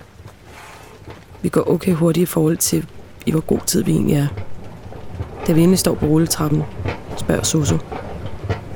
Vi 1.42 1.50
går 1.50 1.70
okay 1.70 1.94
hurtigt 1.94 2.24
i 2.24 2.26
forhold 2.26 2.58
til, 2.58 2.86
i 3.26 3.32
hvor 3.32 3.40
god 3.40 3.60
tid 3.66 3.84
vi 3.84 3.92
egentlig 3.92 4.16
er. 4.16 4.28
Da 5.48 5.54
vi 5.54 5.62
endelig 5.62 5.80
står 5.80 5.96
på 5.96 6.06
rulletrappen, 6.06 6.64
spørger 7.18 7.44
Soso. 7.44 7.78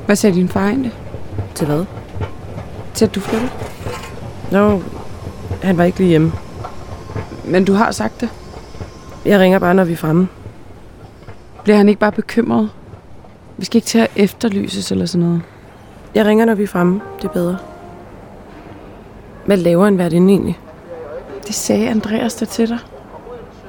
Hvad 0.05 0.15
sagde 0.15 0.35
din 0.35 0.49
far 0.49 0.67
egentlig? 0.67 0.93
Til 1.55 1.65
hvad? 1.67 1.85
Til 2.93 3.05
at 3.05 3.15
du 3.15 3.19
flyttede? 3.19 3.51
Nå, 4.51 4.81
han 5.61 5.77
var 5.77 5.83
ikke 5.83 5.97
lige 5.97 6.09
hjemme. 6.09 6.31
Men 7.45 7.65
du 7.65 7.73
har 7.73 7.91
sagt 7.91 8.21
det. 8.21 8.29
Jeg 9.25 9.39
ringer 9.39 9.59
bare, 9.59 9.73
når 9.73 9.83
vi 9.83 9.93
er 9.93 9.97
fremme. 9.97 10.27
Bliver 11.63 11.77
han 11.77 11.89
ikke 11.89 11.99
bare 11.99 12.11
bekymret? 12.11 12.69
Vi 13.57 13.65
skal 13.65 13.77
ikke 13.77 13.85
til 13.85 13.99
at 13.99 14.11
efterlyses 14.15 14.91
eller 14.91 15.05
sådan 15.05 15.27
noget. 15.27 15.41
Jeg 16.15 16.25
ringer, 16.25 16.45
når 16.45 16.55
vi 16.55 16.63
er 16.63 16.67
fremme. 16.67 17.01
Det 17.21 17.27
er 17.27 17.31
bedre. 17.33 17.57
Hvad 19.45 19.57
laver 19.57 19.87
en 19.87 19.97
værtinde 19.97 20.33
egentlig? 20.33 20.59
Det 21.47 21.55
sagde 21.55 21.89
Andreas 21.89 22.35
der 22.35 22.45
til 22.45 22.69
dig. 22.69 22.77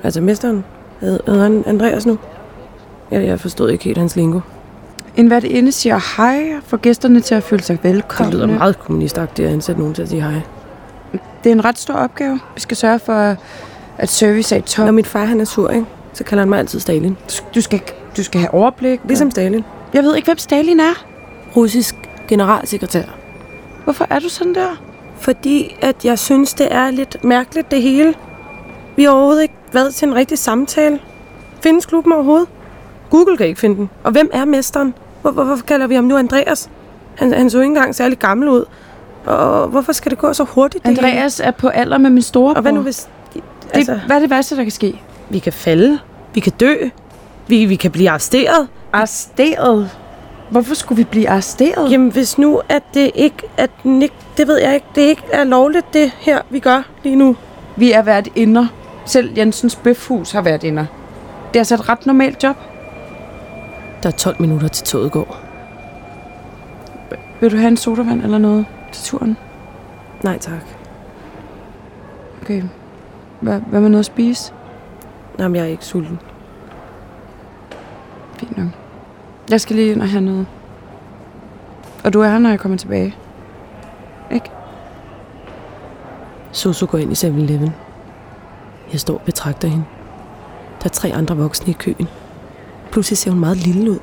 Altså 0.03 0.21
mesteren? 0.21 0.65
Hed, 1.01 1.21
hedder 1.27 1.43
han 1.43 1.65
Andreas 1.67 2.07
nu? 2.07 2.19
Jeg, 3.11 3.25
jeg 3.25 3.41
forstod 3.41 3.71
ikke 3.71 3.85
helt 3.85 3.99
hans 3.99 4.17
lingo. 4.17 4.41
En 5.17 5.31
værtinde 5.31 5.73
siger 5.73 6.17
hej 6.17 6.57
og 6.57 6.63
får 6.67 6.77
gæsterne 6.77 7.21
til 7.21 7.35
at 7.35 7.43
føle 7.43 7.63
sig 7.63 7.79
velkomne. 7.83 8.33
Det 8.33 8.35
lyder 8.35 8.59
meget 8.59 8.79
kommunistagtigt 8.79 9.49
at 9.49 9.55
ansætte 9.55 9.81
nogen 9.81 9.95
til 9.95 10.03
at 10.03 10.09
sige 10.09 10.23
hej. 10.23 10.41
Det 11.45 11.51
er 11.51 11.55
en 11.55 11.65
ret 11.65 11.79
stor 11.79 11.95
opgave. 11.95 12.41
Vi 12.55 12.61
skal 12.61 12.77
sørge 12.77 12.99
for, 12.99 13.37
at 13.99 14.09
service 14.09 14.55
er 14.55 14.59
i 14.59 14.62
top. 14.62 14.84
Når 14.84 14.92
min 14.92 15.05
far 15.05 15.24
han 15.24 15.40
er 15.40 15.44
sur, 15.44 15.70
ikke? 15.70 15.86
så 16.12 16.24
kalder 16.24 16.42
han 16.42 16.49
mig 16.49 16.59
altid 16.59 16.80
Stalin. 16.80 17.16
Du 17.55 17.61
skal, 17.61 17.80
du 18.16 18.22
skal 18.22 18.40
have 18.40 18.55
overblik. 18.55 19.01
Ligesom 19.05 19.30
Stalin. 19.30 19.64
Jeg 19.92 20.03
ved 20.03 20.16
ikke, 20.16 20.26
hvem 20.26 20.38
Stalin 20.38 20.80
er. 20.80 21.05
Russisk 21.57 21.94
generalsekretær. 22.28 23.03
Hvorfor 23.84 24.07
er 24.11 24.18
du 24.18 24.28
sådan 24.28 24.55
der? 24.55 24.82
Fordi 25.18 25.76
at 25.82 26.05
jeg 26.05 26.18
synes, 26.18 26.55
det 26.55 26.74
er 26.74 26.90
lidt 26.90 27.24
mærkeligt 27.24 27.70
det 27.70 27.82
hele. 27.82 28.14
Vi 28.97 29.05
har 29.05 29.11
overhovedet 29.11 29.42
ikke 29.42 29.55
været 29.72 29.94
til 29.94 30.09
en 30.09 30.14
rigtig 30.14 30.38
samtale. 30.38 30.99
Findes 31.62 31.86
klubben 31.86 32.12
overhovedet? 32.12 32.49
Google 33.11 33.36
kan 33.36 33.47
ikke 33.47 33.61
finde 33.61 33.76
den. 33.76 33.90
Og 34.05 34.12
hvem 34.12 34.30
er 34.32 34.44
mesteren? 34.44 34.94
Hvor, 35.22 35.30
hvor, 35.30 35.44
hvorfor 35.44 35.64
kalder 35.64 35.86
vi 35.86 35.94
ham 35.94 36.05
nu 36.05 36.16
Andreas? 36.16 36.70
Han, 37.16 37.32
han 37.32 37.51
så 37.51 37.59
ikke 37.59 37.66
engang 37.66 37.94
særlig 37.94 38.18
gammel 38.18 38.49
ud. 38.49 38.64
Og 39.26 39.68
hvorfor 39.68 39.92
skal 39.92 40.11
det 40.11 40.18
gå 40.18 40.32
så 40.32 40.44
hurtigt? 40.44 40.84
det 40.84 40.97
hele? 40.97 41.09
Andreas 41.09 41.40
er 41.40 41.51
på 41.51 41.68
alder 41.68 41.99
med 41.99 42.11
min 42.11 42.22
storebror. 42.22 42.55
Og 42.55 42.62
hvad 42.62 42.72
nu 42.72 42.80
hvis... 42.80 43.09
Det, 43.75 44.03
hvad 44.07 44.17
er 44.17 44.21
det 44.21 44.31
værste, 44.31 44.57
der 44.57 44.62
kan 44.62 44.71
ske? 44.71 45.01
Vi 45.31 45.39
kan 45.39 45.53
falde. 45.53 45.99
Vi 46.35 46.41
kan 46.41 46.53
dø. 46.61 46.75
Vi, 47.47 47.64
vi 47.64 47.77
kan 47.77 47.91
blive 47.91 48.11
arresteret. 48.11 48.69
Arresteret? 48.93 49.91
Hvorfor 50.51 50.75
skulle 50.75 50.97
vi 50.97 51.05
blive 51.05 51.29
arresteret? 51.29 51.91
Jamen, 51.91 52.12
hvis 52.12 52.39
nu, 52.39 52.61
at 52.69 52.83
det 52.95 53.11
ikke, 53.14 53.43
at 53.57 53.71
den 53.83 54.03
ikke, 54.03 54.14
det 54.37 54.49
ved 54.49 54.59
jeg 54.59 54.75
ikke, 54.75 54.87
det 54.95 55.03
ikke 55.03 55.23
er 55.33 55.45
lovligt, 55.45 55.87
det 55.93 56.12
her, 56.19 56.43
vi 56.51 56.59
gør 56.59 56.83
lige 57.03 57.17
nu. 57.17 57.37
Vi 57.77 57.93
er 57.93 58.03
været 58.03 58.29
inder. 58.35 58.67
Selv 59.07 59.39
Jensens 59.39 59.77
Bøfhus 59.77 60.33
har 60.33 60.43
været 60.43 60.64
inder. 60.64 60.87
Det 61.49 61.57
er 61.57 61.61
altså 61.61 61.75
et 61.75 61.89
ret 61.89 62.07
normalt 62.07 62.43
job. 62.43 62.57
Der 64.03 64.09
er 64.09 64.12
12 64.12 64.37
minutter 64.41 64.69
til 64.69 64.85
toget 64.85 65.12
går. 65.12 65.41
Vil 67.41 67.53
du 67.53 67.57
have 67.57 67.69
en 67.69 67.77
sodavand 67.77 68.23
eller 68.23 68.39
noget 68.39 68.67
til 68.93 69.05
turen? 69.05 69.37
Nej, 70.23 70.39
tak. 70.39 70.61
Okay. 72.43 72.62
Hvad, 73.41 73.61
hvad 73.61 73.80
med 73.80 73.89
noget 73.89 74.03
at 74.03 74.07
spise? 74.07 74.53
Jamen, 75.39 75.57
jeg 75.57 75.62
er 75.62 75.68
ikke 75.68 75.84
sulten. 75.84 76.18
Fint 78.37 78.57
nok. 78.59 78.68
Jeg 79.51 79.61
skal 79.61 79.76
lige 79.76 79.93
ind 79.93 80.03
og 80.03 80.09
have 80.09 80.20
noget. 80.20 80.47
Og 82.05 82.12
du 82.12 82.20
er 82.20 82.28
her, 82.28 82.39
når 82.39 82.51
jeg 82.51 82.61
kommer 82.61 82.78
tilbage. 82.78 83.14
Ikke? 84.30 84.51
Soso 86.53 86.87
går 86.91 86.99
ind 86.99 87.12
i 87.12 87.26
7-Eleven. 87.26 87.74
Jeg 88.93 89.01
står 89.01 89.14
og 89.14 89.20
betragter 89.20 89.68
hende. 89.68 89.84
Der 90.82 90.84
er 90.84 90.89
tre 90.89 91.12
andre 91.14 91.37
voksne 91.37 91.70
i 91.70 91.76
køen. 91.78 92.09
Pludselig 92.93 93.18
ser 93.18 93.30
hun 93.30 93.41
meget 93.41 93.57
lille 93.57 93.91
ud. 93.91 93.99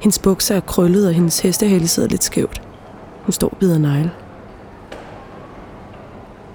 Hendes 0.00 0.18
bukser 0.18 0.56
er 0.56 0.60
krøllet, 0.60 1.06
og 1.06 1.12
hendes 1.12 1.40
hestehale 1.40 1.88
sidder 1.88 2.08
lidt 2.08 2.24
skævt. 2.24 2.62
Hun 3.22 3.32
står 3.32 3.48
og 3.48 3.56
bider 3.56 3.78
negle. 3.78 4.12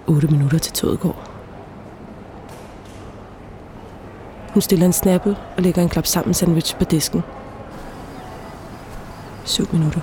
8 0.08 0.28
minutter 0.28 0.60
til 0.60 0.74
toget 0.74 1.00
går. 1.00 1.37
Hun 4.58 4.62
stiller 4.62 4.86
en 4.86 4.94
snappel 4.94 5.36
og 5.58 5.64
lægger 5.64 5.82
en 5.82 5.90
klap 5.90 6.06
sammen 6.06 6.34
sandwich 6.34 6.76
på 6.76 6.84
disken. 6.84 7.24
7 9.46 9.68
minutter. 9.72 10.00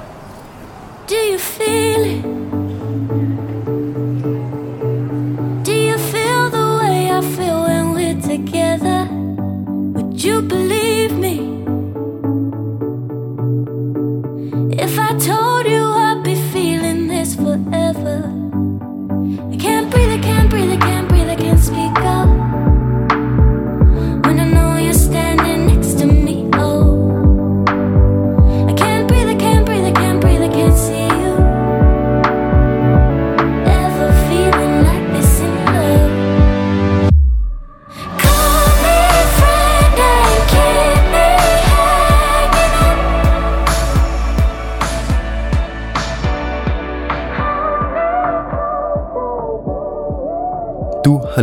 Do 1.08 1.14
you 1.32 1.38
feel 1.38 2.04
it? 2.04 2.24
Do 5.66 5.72
you 5.72 5.98
feel 5.98 6.50
the 6.50 6.66
way 6.80 7.18
I 7.18 7.22
feel 7.36 7.58
when 7.68 7.94
we're 7.96 8.20
together? 8.22 9.08
Would 9.94 10.24
you 10.24 10.40
believe 10.48 10.73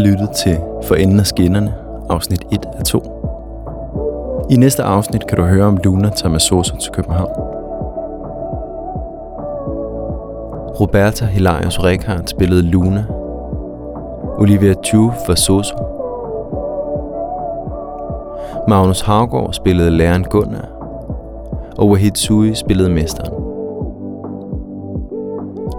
lyttet 0.02 0.30
til 0.32 0.58
For 0.84 0.96
enden 0.96 1.20
af 1.20 1.26
skinnerne, 1.26 1.74
afsnit 2.10 2.46
1 2.52 2.60
af 2.80 2.84
2. 2.84 3.22
I 4.50 4.56
næste 4.56 4.84
afsnit 4.84 5.28
kan 5.28 5.38
du 5.38 5.44
høre 5.44 5.66
om 5.66 5.78
Luna 5.84 6.10
tager 6.10 6.32
med 6.32 6.40
Soso 6.40 6.78
til 6.78 6.92
København. 6.92 7.32
Roberta 10.80 11.26
Hilarius 11.26 11.80
Rekhardt 11.84 12.30
spillede 12.30 12.62
Luna. 12.62 13.06
Olivia 14.38 14.74
Chu 14.86 15.12
for 15.26 15.36
Soso. 15.36 15.76
Magnus 18.68 19.02
Havgård 19.02 19.54
spillede 19.54 19.92
læreren 19.92 20.24
Gunnar. 20.24 20.70
Og 21.78 21.90
Wahid 21.90 22.16
Sui 22.16 22.56
spillede 22.56 22.90
mesteren. 22.90 23.34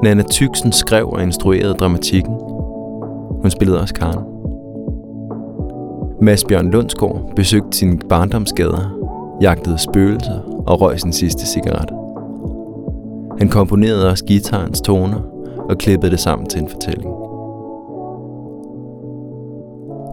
Nana 0.03 0.23
Tyksen 0.23 0.73
skrev 0.73 1.09
og 1.09 1.23
instruerede 1.23 1.75
dramatikken. 1.75 2.42
Hun 3.43 3.51
spillede 3.51 3.81
også 3.81 3.95
Karen. 3.95 4.25
Mads 6.23 6.45
Bjørn 6.45 6.71
Lundsgaard 6.71 7.33
besøgte 7.37 7.79
sine 7.79 7.99
barndomsgader, 8.09 8.99
jagtede 9.41 9.79
spøgelser 9.79 10.63
og 10.67 10.81
røg 10.81 11.01
sin 11.01 11.13
sidste 11.13 11.47
cigaret. 11.47 11.89
Han 13.39 13.49
komponerede 13.49 14.11
også 14.11 14.25
guitarens 14.27 14.81
toner 14.81 15.21
og 15.71 15.79
klippede 15.79 16.11
det 16.11 16.21
sammen 16.21 16.47
til 16.47 16.63
en 16.63 16.69
fortælling. 16.69 17.11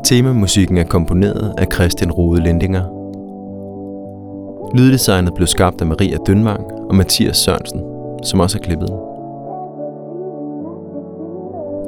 Temamusikken 0.05 0.77
er 0.77 0.83
komponeret 0.83 1.53
af 1.57 1.67
Christian 1.73 2.11
Rode 2.11 2.41
Lindinger. 2.41 2.83
Lyddesignet 4.75 5.33
blev 5.33 5.47
skabt 5.47 5.81
af 5.81 5.87
Maria 5.87 6.17
Dønvang 6.27 6.63
og 6.89 6.95
Mathias 6.95 7.37
Sørensen, 7.37 7.81
som 8.23 8.39
også 8.39 8.57
har 8.57 8.63
klippet 8.63 8.87
den. 8.87 9.08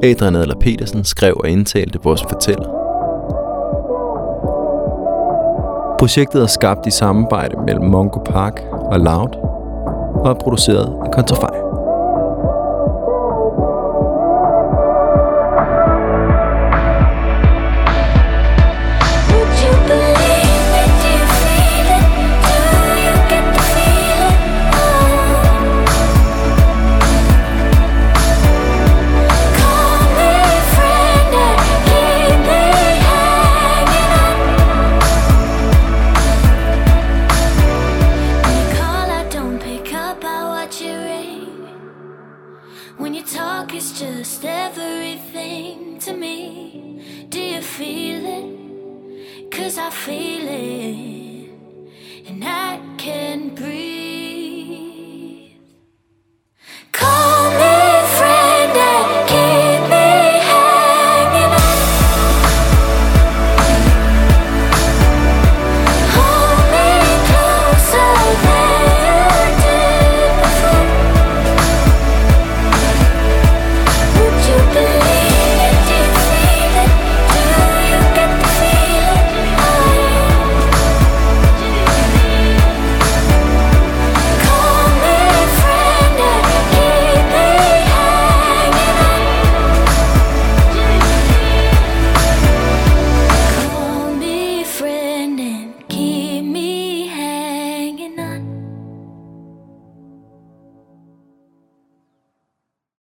Adrian 0.04 0.36
Adler 0.36 0.56
Petersen 0.60 1.04
skrev 1.04 1.34
og 1.44 1.50
indtalte 1.50 2.00
vores 2.04 2.22
fortæller. 2.30 2.70
Projektet 6.00 6.42
er 6.42 6.48
skabt 6.48 6.88
i 6.88 6.92
samarbejde 6.92 7.56
mellem 7.66 7.86
Mongo 7.86 8.20
Park 8.20 8.62
og 8.72 9.00
Loud 9.00 9.36
og 10.24 10.30
er 10.30 10.34
produceret 10.34 10.98
af 11.06 11.12
Kontrafej. 11.12 11.61